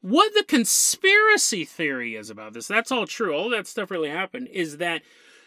[0.00, 3.34] What the conspiracy theory is about this, that's all true.
[3.34, 5.02] All that stuff really happened, is that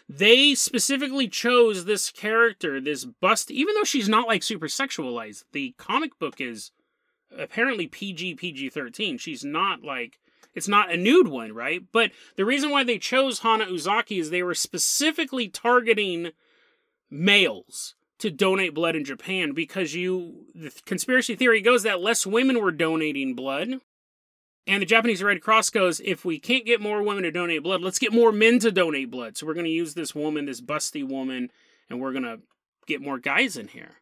[0.08, 5.44] they specifically chose this character, this bust, even though she's not like super sexualized.
[5.52, 6.70] The comic book is
[7.36, 9.18] apparently PG PG 13.
[9.18, 10.20] She's not like
[10.54, 11.82] it's not a nude one, right?
[11.92, 16.30] But the reason why they chose Hana Uzaki is they were specifically targeting
[17.10, 22.60] males to donate blood in Japan because you the conspiracy theory goes that less women
[22.60, 23.80] were donating blood.
[24.66, 27.82] And the Japanese Red Cross goes, if we can't get more women to donate blood,
[27.82, 29.36] let's get more men to donate blood.
[29.36, 31.50] So we're going to use this woman, this busty woman,
[31.90, 32.40] and we're going to
[32.86, 33.96] get more guys in here.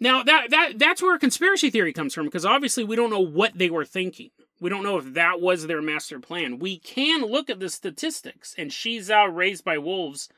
[0.00, 3.20] Now that that that's where a conspiracy theory comes from because obviously we don't know
[3.20, 4.30] what they were thinking.
[4.60, 6.58] We don't know if that was their master plan.
[6.58, 10.28] We can look at the statistics, and Shizao raised by wolves.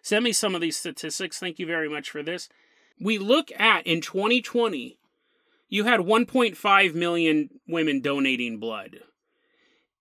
[0.00, 1.38] Send me some of these statistics.
[1.38, 2.48] Thank you very much for this.
[2.98, 4.98] We look at in 2020,
[5.68, 9.00] you had 1.5 million women donating blood,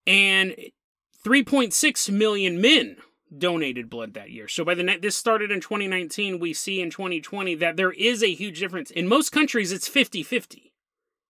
[0.08, 0.56] and
[1.26, 2.98] 3.6 million men
[3.36, 4.48] donated blood that year.
[4.48, 6.40] So by the net, this started in 2019.
[6.40, 8.92] We see in 2020 that there is a huge difference.
[8.92, 10.74] In most countries, it's 50 50.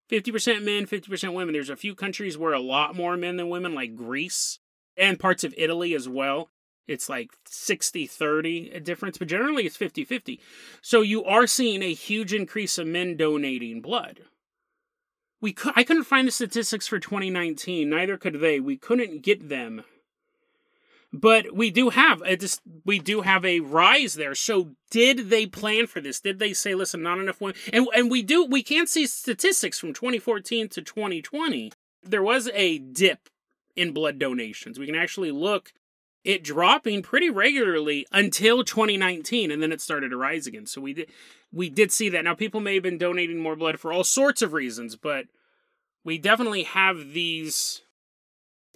[0.10, 1.54] 50% men, 50% women.
[1.54, 4.60] There's a few countries where a lot more men than women, like Greece
[4.96, 6.50] and parts of Italy as well.
[6.88, 10.40] It's like 60 30 difference, but generally it's 50 50.
[10.82, 14.22] So you are seeing a huge increase of men donating blood.
[15.42, 18.60] We could, I couldn't find the statistics for 2019, neither could they.
[18.60, 19.84] We couldn't get them
[21.16, 24.36] but we do have a just we do have a rise there.
[24.36, 26.20] So did they plan for this?
[26.20, 27.56] Did they say, listen, not enough women?
[27.72, 31.72] And and we do we can't see statistics from 2014 to 2020.
[32.04, 33.30] There was a dip
[33.76, 34.78] in blood donations.
[34.78, 35.74] We can actually look
[36.24, 40.66] it dropping pretty regularly until 2019 and then it started to rise again.
[40.66, 41.10] So we did
[41.54, 42.24] we did see that.
[42.26, 45.28] Now people may have been donating more blood for all sorts of reasons, but
[46.04, 47.82] we definitely have these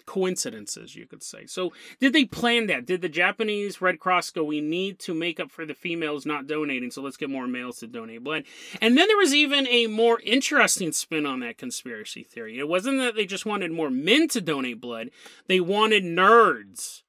[0.10, 1.46] coincidences, you could say.
[1.46, 2.88] So, did they plan that?
[2.88, 6.48] Did the Japanese Red Cross go, we need to make up for the females not
[6.48, 8.46] donating, so let's get more males to donate blood?
[8.82, 12.58] And then there was even a more interesting spin on that conspiracy theory.
[12.58, 15.12] It wasn't that they just wanted more men to donate blood,
[15.46, 17.04] they wanted nerds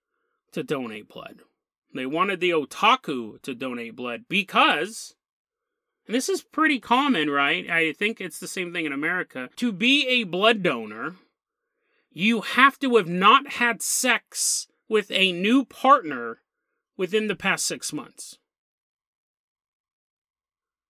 [0.52, 1.40] to donate blood.
[1.94, 5.14] They wanted the otaku to donate blood because.
[6.06, 7.70] And this is pretty common, right?
[7.70, 9.48] I think it's the same thing in America.
[9.56, 11.14] To be a blood donor,
[12.10, 16.42] you have to have not had sex with a new partner
[16.96, 18.38] within the past six months.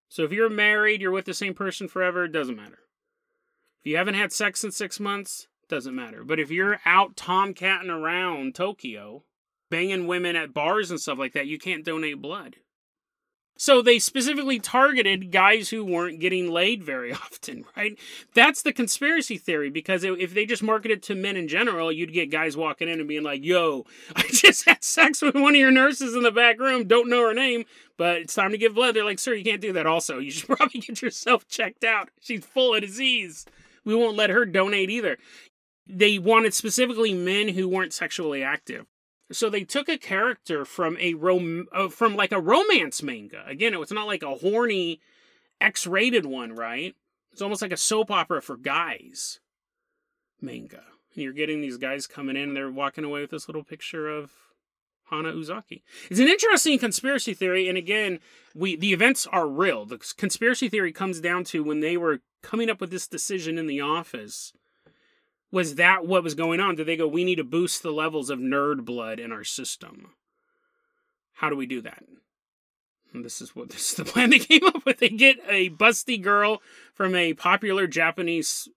[0.09, 2.79] So if you're married, you're with the same person forever, it doesn't matter.
[3.79, 6.23] If you haven't had sex in six months, it doesn't matter.
[6.23, 9.23] But if you're out tomcatting around Tokyo,
[9.69, 12.57] banging women at bars and stuff like that, you can't donate blood.
[13.61, 17.95] So they specifically targeted guys who weren't getting laid very often, right?
[18.33, 22.31] That's the conspiracy theory because if they just marketed to men in general, you'd get
[22.31, 25.69] guys walking in and being like, yo, I just had sex with one of your
[25.69, 27.65] nurses in the back room, don't know her name,
[27.97, 28.95] but it's time to give blood.
[28.95, 30.17] They're like, sir, you can't do that also.
[30.17, 32.09] You should probably get yourself checked out.
[32.19, 33.45] She's full of disease.
[33.85, 35.19] We won't let her donate either.
[35.85, 38.87] They wanted specifically men who weren't sexually active.
[39.31, 43.43] So they took a character from a rom- uh, from like a romance manga.
[43.47, 44.99] Again, it was not like a horny
[45.59, 46.95] X-rated one, right?
[47.31, 49.39] It's almost like a soap opera for guys
[50.41, 50.83] manga.
[51.13, 54.07] And you're getting these guys coming in and they're walking away with this little picture
[54.07, 54.31] of
[55.09, 55.83] Hana Uzaki.
[56.09, 58.19] It's an interesting conspiracy theory, and again,
[58.55, 59.85] we the events are real.
[59.85, 63.67] The conspiracy theory comes down to when they were coming up with this decision in
[63.67, 64.53] the office
[65.51, 66.75] was that what was going on?
[66.75, 70.11] Did they go, we need to boost the levels of nerd blood in our system?
[71.33, 72.03] How do we do that?
[73.13, 74.99] And this is what this is the plan they came up with.
[74.99, 76.61] They get a busty girl
[76.93, 78.69] from a popular Japanese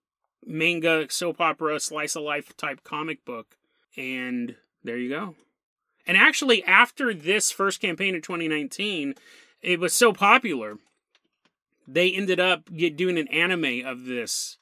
[0.45, 3.55] manga soap opera slice of life type comic book,
[3.97, 5.35] and there you go.
[6.07, 9.15] And actually, after this first campaign in 2019,
[9.63, 10.77] it was so popular,
[11.87, 14.57] they ended up doing an anime of this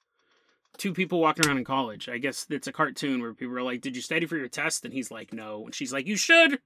[0.77, 2.09] two people walking around in college.
[2.09, 4.85] I guess it's a cartoon where people are like, "Did you study for your test?"
[4.85, 6.59] And he's like, "No." And she's like, "You should."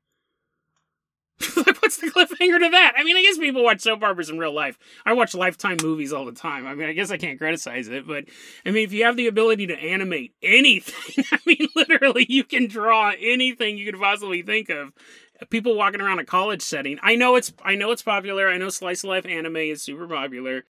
[1.56, 2.94] like, what's the cliffhanger to that?
[2.98, 4.80] I mean, I guess people watch soap operas in real life.
[5.06, 6.66] I watch Lifetime movies all the time.
[6.66, 8.26] I mean, I guess I can't criticize it, but
[8.66, 12.68] I mean, if you have the ability to animate anything, I mean, literally, you can
[12.68, 14.94] draw anything you could possibly think of.
[15.52, 16.98] People walking around a college setting.
[17.04, 18.50] I know it's I know it's popular.
[18.50, 20.66] I know slice of life anime is super popular.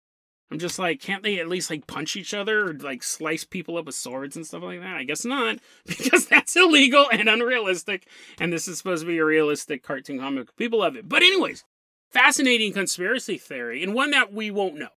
[0.53, 3.79] I'm just like, can't they at least like punch each other or like slice people
[3.79, 4.97] up with swords and stuff like that?
[4.97, 8.07] I guess not, because that's illegal and unrealistic.
[8.38, 10.55] And this is supposed to be a realistic cartoon comic.
[10.57, 11.09] People love it.
[11.09, 11.65] But, anyways,
[12.11, 14.91] fascinating conspiracy theory and one that we won't know.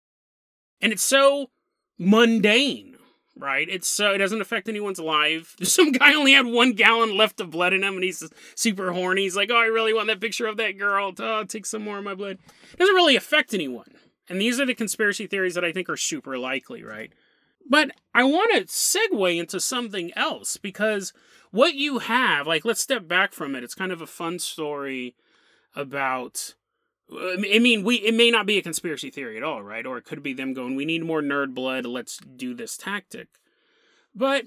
[0.82, 1.52] And it's so
[1.98, 2.98] mundane,
[3.38, 3.70] right?
[3.70, 5.56] It's so it doesn't affect anyone's life.
[5.64, 9.22] Some guy only had one gallon left of blood in him and he's super horny.
[9.22, 11.14] He's like, oh, I really want that picture of that girl.
[11.18, 12.40] Oh, take some more of my blood.
[12.74, 13.96] It doesn't really affect anyone
[14.30, 17.12] and these are the conspiracy theories that I think are super likely, right?
[17.68, 21.14] But I want to segue into something else because
[21.52, 23.64] what you have, like, let's step back from it.
[23.64, 25.16] It's kind of a fun story
[25.76, 26.54] about.
[27.12, 29.86] I mean, we it may not be a conspiracy theory at all, right?
[29.86, 31.86] Or it could be them going, "We need more nerd blood.
[31.86, 33.28] Let's do this tactic."
[34.14, 34.46] But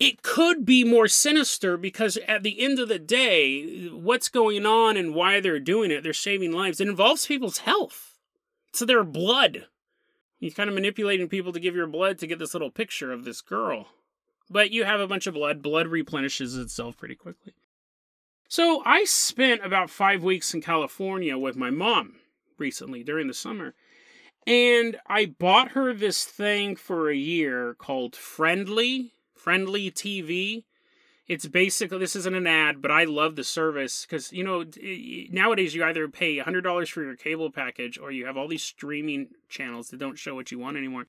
[0.00, 4.96] it could be more sinister because at the end of the day, what's going on
[4.96, 6.80] and why they're doing it, they're saving lives.
[6.80, 8.18] It involves people's health.
[8.70, 9.66] It's their blood.
[10.38, 13.24] You're kind of manipulating people to give your blood to get this little picture of
[13.24, 13.88] this girl.
[14.48, 15.60] But you have a bunch of blood.
[15.60, 17.52] Blood replenishes itself pretty quickly.
[18.48, 22.14] So I spent about five weeks in California with my mom
[22.56, 23.74] recently during the summer.
[24.46, 29.10] And I bought her this thing for a year called Frndly
[29.44, 30.64] Frndly TV.
[31.26, 34.64] It's basically this isn't an ad, but I love the service because you know
[35.30, 38.64] nowadays you either pay hundred dollars for your cable package or you have all these
[38.64, 41.06] streaming channels that don't show what you want anymore.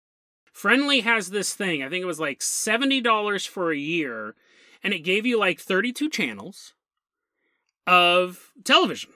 [0.55, 1.81] Frndly has this thing.
[1.81, 4.35] I think it was like seventy dollars for a year,
[4.83, 6.73] and it gave you like thirty-two channels
[7.87, 9.09] of television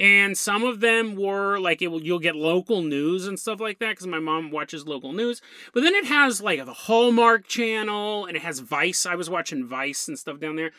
[0.00, 3.80] and some of them were like it will you'll get local news and stuff like
[3.80, 5.42] that because my mom watches local news.
[5.74, 9.06] But then it has like the hallmark channel and it has vice.
[9.06, 10.70] I was watching vice and stuff down there.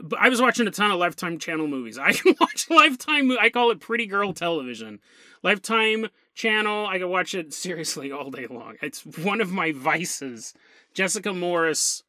[0.00, 1.98] But i was watching a ton of lifetime channel movies.
[2.02, 5.00] I can watch lifetime i call it pretty girl television.
[5.42, 8.76] Lifetime channel i can watch it seriously all day long.
[8.80, 10.54] It's one of my vices.
[10.94, 12.04] Jessica morris.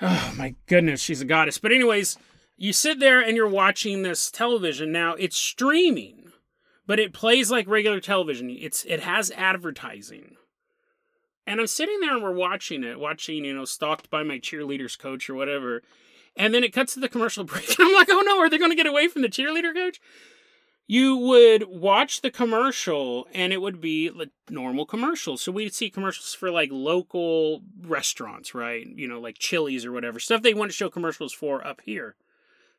[0.00, 1.58] Oh my goodness she's a goddess.
[1.58, 2.16] But anyways
[2.60, 4.92] you sit there and you're watching this television.
[4.92, 6.30] Now it's streaming,
[6.86, 8.50] but it plays like regular television.
[8.50, 10.36] It's it has advertising.
[11.46, 14.98] And I'm sitting there and we're watching it, watching, you know, stalked by my cheerleaders
[14.98, 15.82] coach or whatever.
[16.36, 17.66] And then it cuts to the commercial break.
[17.78, 19.98] And I'm like, oh no, are they going to get away from the cheerleader coach?
[20.86, 25.40] You would watch the commercial and it would be like normal commercials.
[25.40, 28.86] So we'd see commercials for like local restaurants, right?
[28.86, 30.20] You know, like Chili's or whatever.
[30.20, 32.16] Stuff they want to show commercials for up here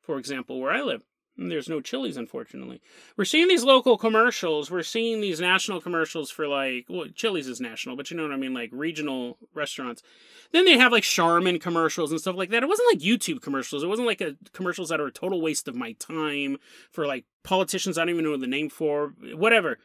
[0.01, 1.03] for example, where I live.
[1.37, 2.81] There's no Chili's, unfortunately.
[3.17, 4.69] We're seeing these local commercials.
[4.69, 8.33] We're seeing these national commercials for like, well, Chili's is national, but you know what
[8.33, 10.03] I mean, like regional restaurants.
[10.51, 12.63] Then they have like Charmin commercials and stuff like that.
[12.63, 13.81] It wasn't like YouTube commercials.
[13.81, 16.57] It wasn't like a commercials that are a total waste of my time
[16.91, 19.79] for like politicians I don't even know the name for, whatever.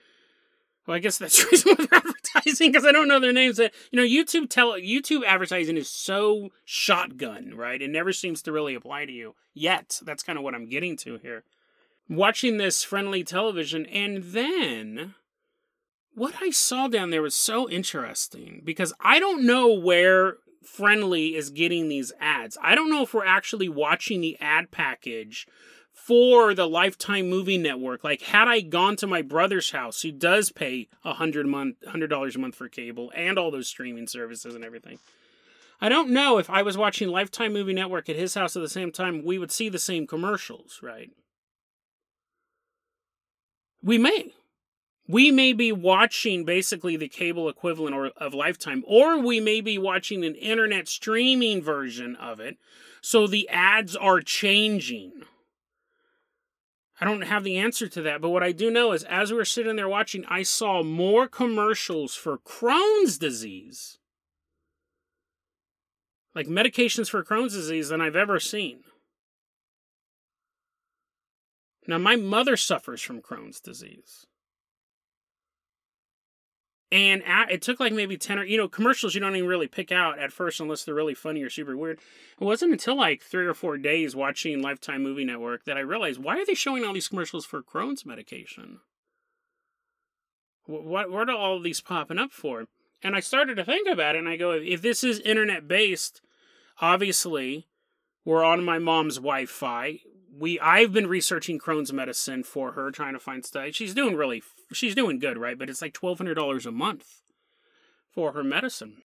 [0.87, 2.01] Well, I guess that's the reason why
[2.37, 3.59] advertising because I don't know their names.
[3.59, 7.81] Uh, you know, YouTube tell YouTube advertising is so shotgun, right?
[7.81, 10.01] It never seems to really apply to you yet.
[10.05, 11.45] That's kind of what I'm getting to here.
[12.09, 15.15] watching this friendly television, and then
[16.15, 21.51] what I saw down there was so interesting because I don't know where Frndly is
[21.51, 22.57] getting these ads.
[22.63, 25.47] I don't know if we're actually watching the ad package
[26.07, 28.05] for the Lifetime Movie Network.
[28.05, 32.11] Like, had I gone to my brother's house, who does pay a hundred month, hundred
[32.11, 35.01] dollars a month for cable and all those streaming services and everything,
[35.81, 38.69] I don't know if I was watching Lifetime Movie Network at his house at the
[38.69, 41.11] same time, we would see the same commercials, right?
[43.83, 44.33] We may.
[45.09, 49.77] We may be watching basically the cable equivalent or, of Lifetime, or we may be
[49.77, 52.59] watching an internet streaming version of it.
[53.01, 55.25] So the ads are changing.
[57.01, 59.37] I don't have the answer to that, but what I do know is as we
[59.37, 63.99] were sitting there watching, I saw more commercials for Crohn's disease
[66.37, 68.81] like medications for Crohn's disease than I've ever seen.
[71.89, 74.27] Now, my mother suffers from Crohn's disease.
[76.93, 79.91] And it took like maybe 10 or, you know, commercials you don't even really pick
[79.91, 81.99] out at first unless they're really funny or super weird.
[82.41, 86.23] It wasn't until like three or four days watching Lifetime Movie Network that I realized
[86.23, 88.81] why are they showing all these commercials for Crohn's medication?
[90.67, 92.67] What, what are all these popping up for?
[93.03, 96.23] And I started to think about it and I go, if this is internet based,
[96.81, 97.67] obviously
[98.25, 100.01] we're on my mom's Wi-Fi.
[100.39, 103.69] We I've been researching Crohn's medicine for her, trying to find stuff.
[103.73, 105.59] She's doing really she's doing good, right?
[105.59, 107.23] But it's like twelve hundred dollars a month
[108.13, 109.03] for her medicine.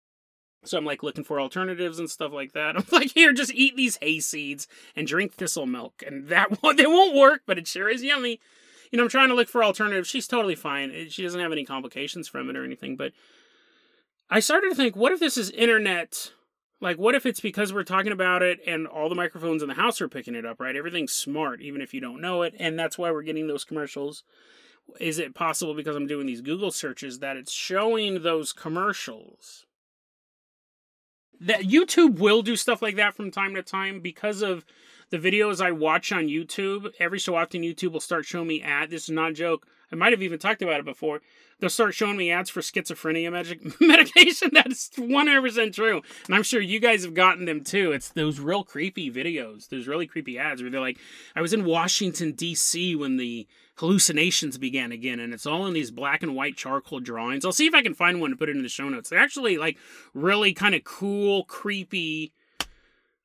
[0.63, 2.75] So I'm like looking for alternatives and stuff like that.
[2.77, 6.87] I'm like, here, just eat these hay seeds and drink thistle milk, and that they
[6.87, 8.39] won't work, but it sure is yummy.
[8.91, 10.07] You know, I'm trying to look for alternatives.
[10.07, 11.09] She's totally fine.
[11.09, 12.95] She doesn't have any complications from it or anything.
[12.95, 13.13] But
[14.29, 16.31] I started to think, what if this is internet
[16.81, 19.75] like, what if it's because we're talking about it and all the microphones in the
[19.75, 20.75] house are picking it up, right?
[20.75, 24.23] Everything's smart, even if you don't know it, and that's why we're getting those commercials.
[24.99, 29.65] Is it possible because I'm doing these Google searches that it's showing those commercials?
[31.39, 34.65] That YouTube will do stuff like that from time to time because of
[35.09, 36.91] the videos I watch on YouTube.
[36.99, 38.89] Every so often, YouTube will start showing me ad.
[38.89, 39.67] This is not a joke.
[39.91, 41.21] I might have even talked about it before
[41.59, 44.49] they'll start showing me ads for schizophrenia magic medication.
[44.53, 46.01] That is 100% true.
[46.25, 47.91] And I'm sure you guys have gotten them too.
[47.91, 50.99] It's those real creepy videos, those really creepy ads where they're like,
[51.35, 52.95] I was in Washington, D.C.
[52.95, 57.43] when the hallucinations began again, and it's all in these black and white charcoal drawings.
[57.45, 59.09] I'll see if I can find one to put it in the show notes.
[59.09, 59.77] They're actually like
[60.13, 62.33] really kind of cool, creepy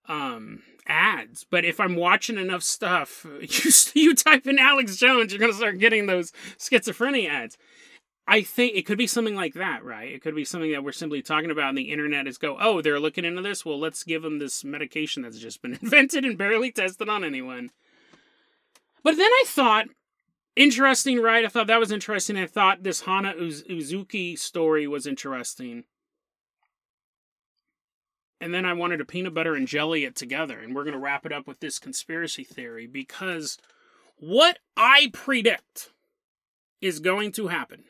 [0.08, 1.46] um ads.
[1.48, 5.56] But if I'm watching enough stuff, you, you type in Alex Jones, you're going to
[5.56, 7.56] start getting those schizophrenia ads.
[8.26, 10.12] I think it could be something like that, right?
[10.12, 12.80] It could be something that we're simply talking about, and the internet is go, oh,
[12.80, 13.64] they're looking into this.
[13.64, 17.70] Well, let's give them this medication that's just been invented and barely tested on anyone.
[19.02, 19.86] But then I thought,
[20.54, 21.44] interesting, right?
[21.44, 22.36] I thought that was interesting.
[22.36, 25.84] I thought this Hana Uz- Uzaki story was interesting.
[28.40, 30.58] And then I wanted to peanut butter and jelly it together.
[30.58, 33.58] And we're going to wrap it up with this conspiracy theory because
[34.16, 35.90] what I predict
[36.80, 37.84] is going to happen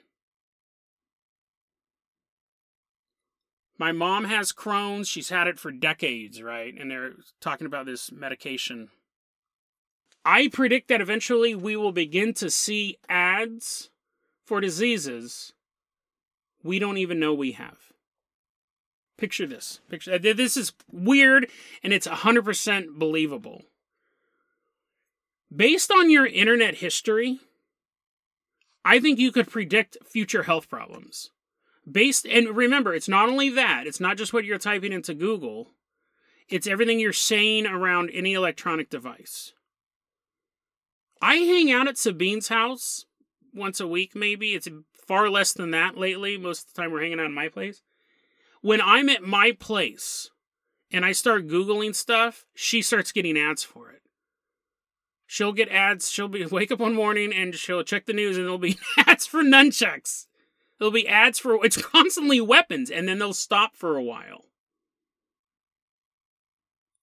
[3.81, 5.09] My mom has Crohn's.
[5.09, 6.79] She's had it for decades, right?
[6.79, 8.91] And they're talking about this medication.
[10.23, 13.89] I predict that eventually we will begin to see ads
[14.45, 15.55] for diseases
[16.63, 17.90] we don't even know we have.
[19.21, 19.81] Picture this.
[19.91, 21.51] Picture this is weird
[21.83, 23.65] and it's 100% believable.
[25.55, 27.39] Based on your internet history,
[28.83, 31.29] I think you could predict future health problems.
[31.91, 35.69] Based and remember it's not only that it's not just what you're typing into google
[36.49, 39.53] it's everything you're saying around any electronic device.
[41.23, 43.05] I hang out at sabine's house
[43.55, 44.55] once a week maybe.
[44.55, 44.69] It's
[45.07, 46.39] far less than that lately.
[46.39, 47.83] Most of the time we're hanging out in my place
[48.61, 50.31] when i'm at my place
[50.91, 54.03] and i start googling stuff she starts getting ads for it
[55.27, 58.47] she'll get ads she'll be wake up one morning and she'll check the news and
[58.47, 60.27] there'll be ads for nunchucks
[60.81, 64.47] There'll be ads for it's constantly weapons, and then they'll stop for a while.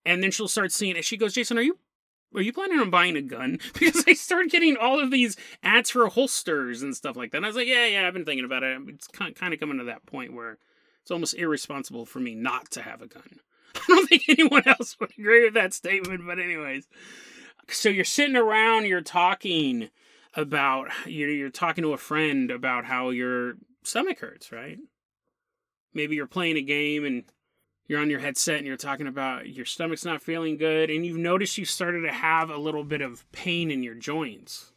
[0.04, 1.06] And then she'll start seeing it.
[1.06, 1.78] She goes, Jason, are you
[2.34, 3.60] are you planning on buying a gun?
[3.74, 7.38] Because I started getting all of these ads for holsters and stuff like that.
[7.38, 8.82] And I was like, yeah, yeah, I've been thinking about it.
[8.88, 10.58] It's kind of coming to that point where
[11.08, 13.40] it's almost irresponsible for me not to have a gun.
[13.76, 16.90] I don't think anyone else would agree with that statement, but anyways.
[17.70, 19.90] So you're sitting around, you're talking
[20.36, 23.54] about you're, you're talking to a friend about how your
[23.84, 24.80] stomach hurts, right?
[25.94, 27.24] Maybe you're playing a game and
[27.88, 31.16] you're on your headset and you're talking about your stomach's not feeling good and you've
[31.16, 34.74] noticed you started to have a little bit of pain in your joints.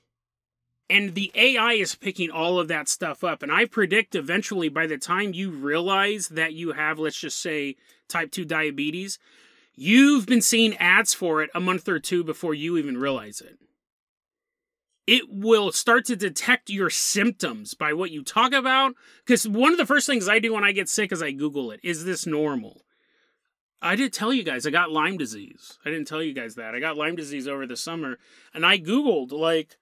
[0.91, 3.45] And the AI is picking all of that stuff up.
[3.45, 7.77] And I predict eventually by the time you realize that you have, let's just say,
[8.09, 9.21] type 2 diabetes,
[9.77, 13.59] you've been seeing ads for it a month or two before you even realize it.
[15.07, 18.95] It will start to detect your symptoms by what you talk about.
[19.25, 21.71] Because one of the first things I do when I get sick is I Google
[21.71, 21.81] it.
[21.85, 22.83] Is this normal?
[23.81, 25.79] I did tell you guys I got Lyme disease.
[25.85, 26.75] I didn't tell you guys that.
[26.75, 28.19] I got Lyme disease over the summer,
[28.53, 29.79] and I Googled, like,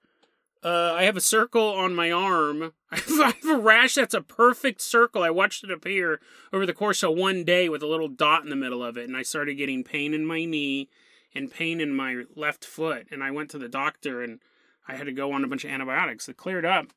[0.63, 2.73] uh, I have a circle on my arm.
[2.91, 5.23] I have a rash that's a perfect circle.
[5.23, 6.19] I watched it appear
[6.51, 9.07] over the course of one day with a little dot in the middle of it,
[9.07, 10.89] and I started getting pain in my knee
[11.33, 13.07] and pain in my left foot.
[13.11, 14.39] And I went to the doctor, and
[14.87, 16.27] I had to go on a bunch of antibiotics.
[16.27, 16.87] It cleared up.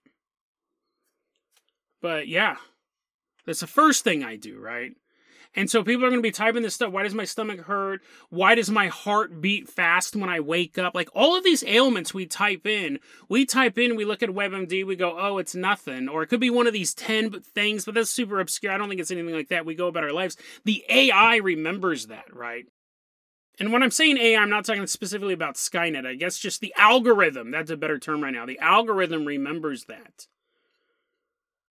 [2.00, 2.56] But yeah,
[3.46, 4.92] that's the first thing I do, right?
[5.54, 6.92] And so people are going to be typing this stuff.
[6.92, 8.00] Why does my stomach hurt?
[8.30, 10.94] Why does my heart beat fast when I wake up?
[10.94, 12.98] Like all of these ailments we type in,
[13.28, 16.08] we type in, we look at WebMD, we go, oh, it's nothing.
[16.08, 18.72] Or it could be one of these 10 things, but that's super obscure.
[18.72, 19.66] I don't think it's anything like that.
[19.66, 20.36] We go about our lives.
[20.64, 22.64] The AI remembers that, right?
[23.58, 26.06] And when I'm saying AI, I'm not talking specifically about Skynet.
[26.06, 27.50] I guess just the algorithm.
[27.50, 28.46] That's a better term right now.
[28.46, 30.26] The algorithm remembers that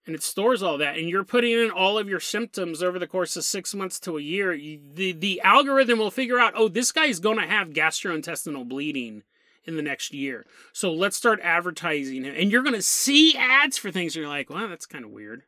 [0.06, 3.08] and it stores all that and you're putting in all of your symptoms over the
[3.08, 6.68] course of six months to a year you, the, the algorithm will figure out oh
[6.68, 9.24] this guy's going to have gastrointestinal bleeding
[9.64, 10.46] in the next year.
[10.74, 12.34] So let's start advertising him.
[12.36, 14.16] And you're going to see ads for things.
[14.16, 15.44] You're like well that's kind of weird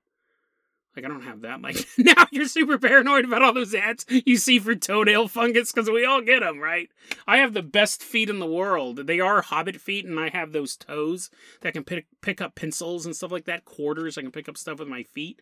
[0.96, 1.62] like I don't have that.
[1.62, 5.90] Like now you're super paranoid about all those ads you see for toenail fungus because
[5.90, 6.90] we all get them, right?
[7.28, 9.08] I have the best feet in the world.
[9.08, 11.30] They are hobbit feet, and I have those toes
[11.62, 13.66] that can pick pick up pencils and stuff like that.
[13.66, 15.42] Quarters, I can pick up stuff with my feet.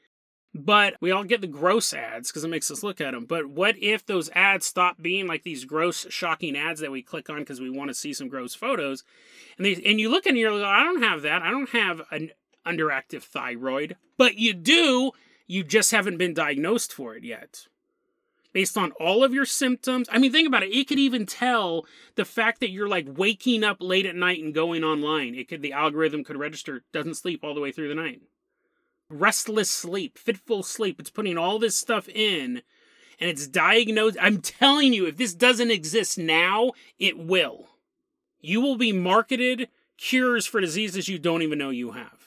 [0.53, 3.23] But we all get the gross ads because it makes us look at them.
[3.23, 7.29] But what if those ads stop being like these gross, shocking ads that we click
[7.29, 9.05] on because we want to see some gross photos?
[9.57, 11.41] And they and you look and you're like, I don't have that.
[11.41, 12.31] I don't have an
[12.65, 15.11] underactive thyroid, but you do
[15.51, 17.67] you just haven't been diagnosed for it yet.
[18.53, 20.07] Based on all of your symptoms.
[20.09, 20.73] I mean, think about it.
[20.73, 21.85] It could even tell
[22.15, 25.35] the fact that you're like waking up late at night and going online.
[25.35, 28.21] It could the algorithm could register doesn't sleep all the way through the night.
[29.09, 31.01] Restless sleep, fitful sleep.
[31.01, 32.61] It's putting all this stuff in
[33.19, 34.17] and it's diagnosed.
[34.21, 37.67] I'm telling you, if this doesn't exist now, it will.
[38.39, 42.20] You will be marketed cures for diseases you don't even know you have.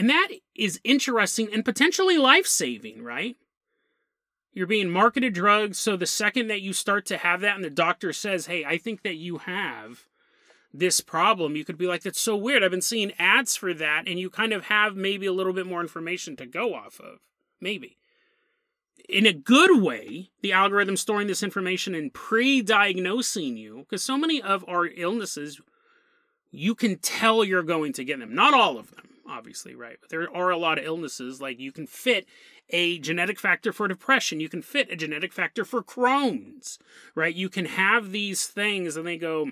[0.00, 3.36] And that is interesting and potentially life saving, right?
[4.50, 7.68] You're being marketed drugs, so the second that you start to have that and the
[7.68, 10.08] doctor says, hey, I think that you have
[10.72, 12.64] this problem, you could be like, that's so weird.
[12.64, 15.66] I've been seeing ads for that, and you kind of have maybe a little bit
[15.66, 17.18] more information to go off of.
[17.60, 17.98] Maybe.
[19.06, 24.16] In a good way, the algorithm storing this information and pre diagnosing you, because so
[24.16, 25.60] many of our illnesses,
[26.50, 28.34] you can tell you're going to get them.
[28.34, 29.96] Not all of them obviously, right?
[30.00, 32.26] But there are a lot of illnesses, like you can fit
[32.70, 36.78] a genetic factor for depression, you can fit a genetic factor for Crohn's,
[37.14, 37.34] right?
[37.34, 39.50] You can have these things and they go,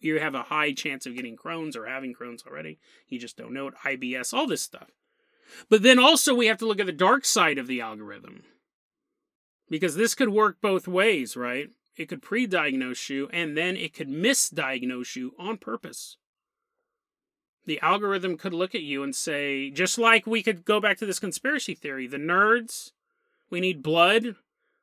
[0.00, 2.78] you have a high chance of getting Crohn's or having Crohn's already.
[3.08, 3.74] You just don't know it.
[3.84, 4.90] IBS, all this stuff.
[5.68, 8.42] But then also, we have to look at the dark side of the algorithm.
[9.68, 11.68] Because this could work both ways, right?
[11.96, 16.16] It could pre diagnose you and then it could misdiagnose you on purpose
[17.64, 21.06] the algorithm could look at you and say, just like we could go back to
[21.06, 22.92] this conspiracy theory, the nerds,
[23.50, 24.36] we need blood.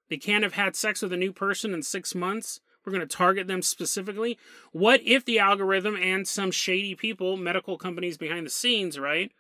[0.10, 2.62] They can't have had sex with a new person in six months.
[2.86, 4.38] We're going to target them specifically.
[4.72, 9.32] What if the algorithm and some shady people, medical companies behind the scenes, right?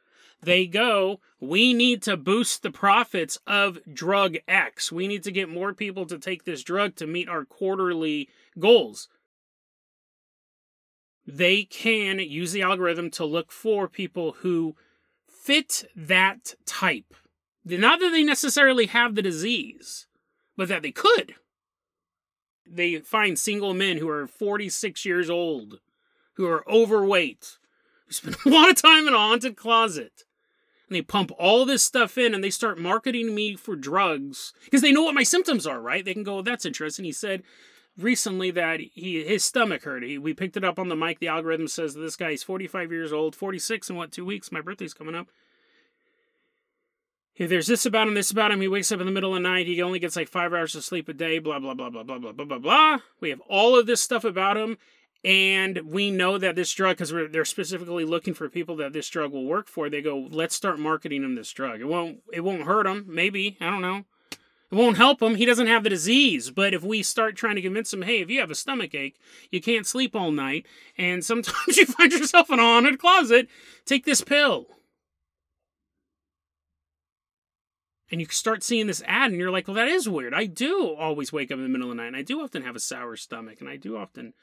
[0.41, 4.91] They go, we need to boost the profits of drug X.
[4.91, 9.09] We need to get more people to take this drug to meet our quarterly goals
[11.31, 14.75] they can use the algorithm to look for people who
[15.27, 17.13] fit that type.
[17.63, 20.07] Not that they necessarily have the disease,
[20.57, 21.35] but that they could.
[22.67, 25.79] They find single men who are 46 years old,
[26.33, 27.57] who are overweight,
[28.07, 30.23] who spend a lot of time in a haunted closet.
[30.87, 34.81] And they pump all this stuff in and they start marketing me for drugs because
[34.81, 36.03] they know what my symptoms are, right?
[36.03, 37.05] They can go, that's interesting.
[37.05, 37.43] He said,
[37.99, 40.03] recently that he his stomach hurt.
[40.03, 41.19] He, we picked it up on the mic.
[41.19, 44.51] The algorithm says this guy is 45 years old, 46 in what two weeks?
[44.51, 45.27] My birthday's coming up.
[47.35, 49.41] If there's this about him, this about him, he wakes up in the middle of
[49.41, 49.65] the night.
[49.65, 51.39] He only gets like five hours of sleep a day.
[51.39, 52.97] Blah blah blah blah blah blah blah blah blah.
[53.21, 54.77] We have all of this stuff about him,
[55.23, 59.31] and we know that this drug because they're specifically looking for people that this drug
[59.31, 59.89] will work for.
[59.89, 61.79] They go, let's start marketing him this drug.
[61.79, 63.05] It won't it won't hurt him.
[63.07, 64.03] Maybe I don't know.
[64.71, 65.35] It won't help him.
[65.35, 66.51] He doesn't have the disease.
[66.51, 69.19] But if we start trying to convince him, hey, if you have a stomach ache,
[69.51, 70.65] you can't sleep all night,
[70.97, 73.47] and sometimes you find yourself in a haunted closet,
[73.85, 74.67] take this pill.
[78.11, 80.33] And you start seeing this ad, and you're like, well, that is weird.
[80.33, 82.63] I do always wake up in the middle of the night, and I do often
[82.63, 84.33] have a sour stomach, and I do often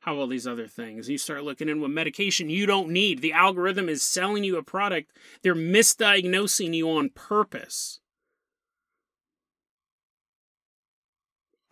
[0.00, 1.06] have all these other things.
[1.06, 3.20] And You start looking into a medication you don't need.
[3.20, 5.12] The algorithm is selling you a product,
[5.42, 8.00] they're misdiagnosing you on purpose.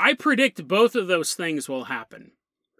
[0.00, 2.32] I predict both of those things will happen.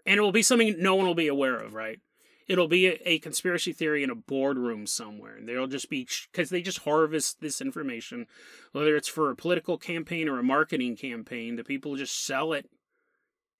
[0.05, 1.99] And it will be something no one will be aware of, right?
[2.47, 5.35] It'll be a, a conspiracy theory in a boardroom somewhere.
[5.35, 8.25] And they'll just be, because they just harvest this information,
[8.71, 12.67] whether it's for a political campaign or a marketing campaign, the people just sell it.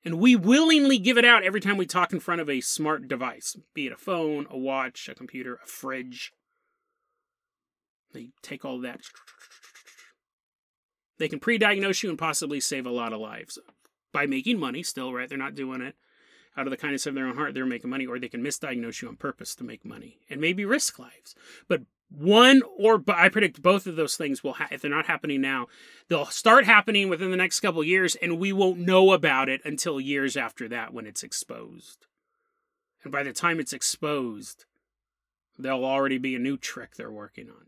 [0.04, 3.08] And we willingly give it out every time we talk in front of a smart
[3.08, 6.34] device, be it a phone, a watch, a computer, a fridge.
[8.12, 9.02] They take all that
[11.22, 13.60] they can pre diagnose you and possibly save a lot of lives
[14.12, 15.30] by making money still, right?
[15.30, 15.96] They're not doing it
[16.58, 17.54] out of the kindness of their own heart.
[17.54, 20.66] They're making money, or they can misdiagnose you on purpose to make money and maybe
[20.66, 21.36] risk lives.
[21.68, 25.42] But one or I predict both of those things will, ha- if they're not happening
[25.42, 25.68] now,
[26.10, 30.02] they'll start happening within the next couple years, and we won't know about it until
[30.02, 32.08] years after that when it's exposed.
[33.04, 34.66] And by the time it's exposed,
[35.58, 37.68] there'll already be a new trick they're working on.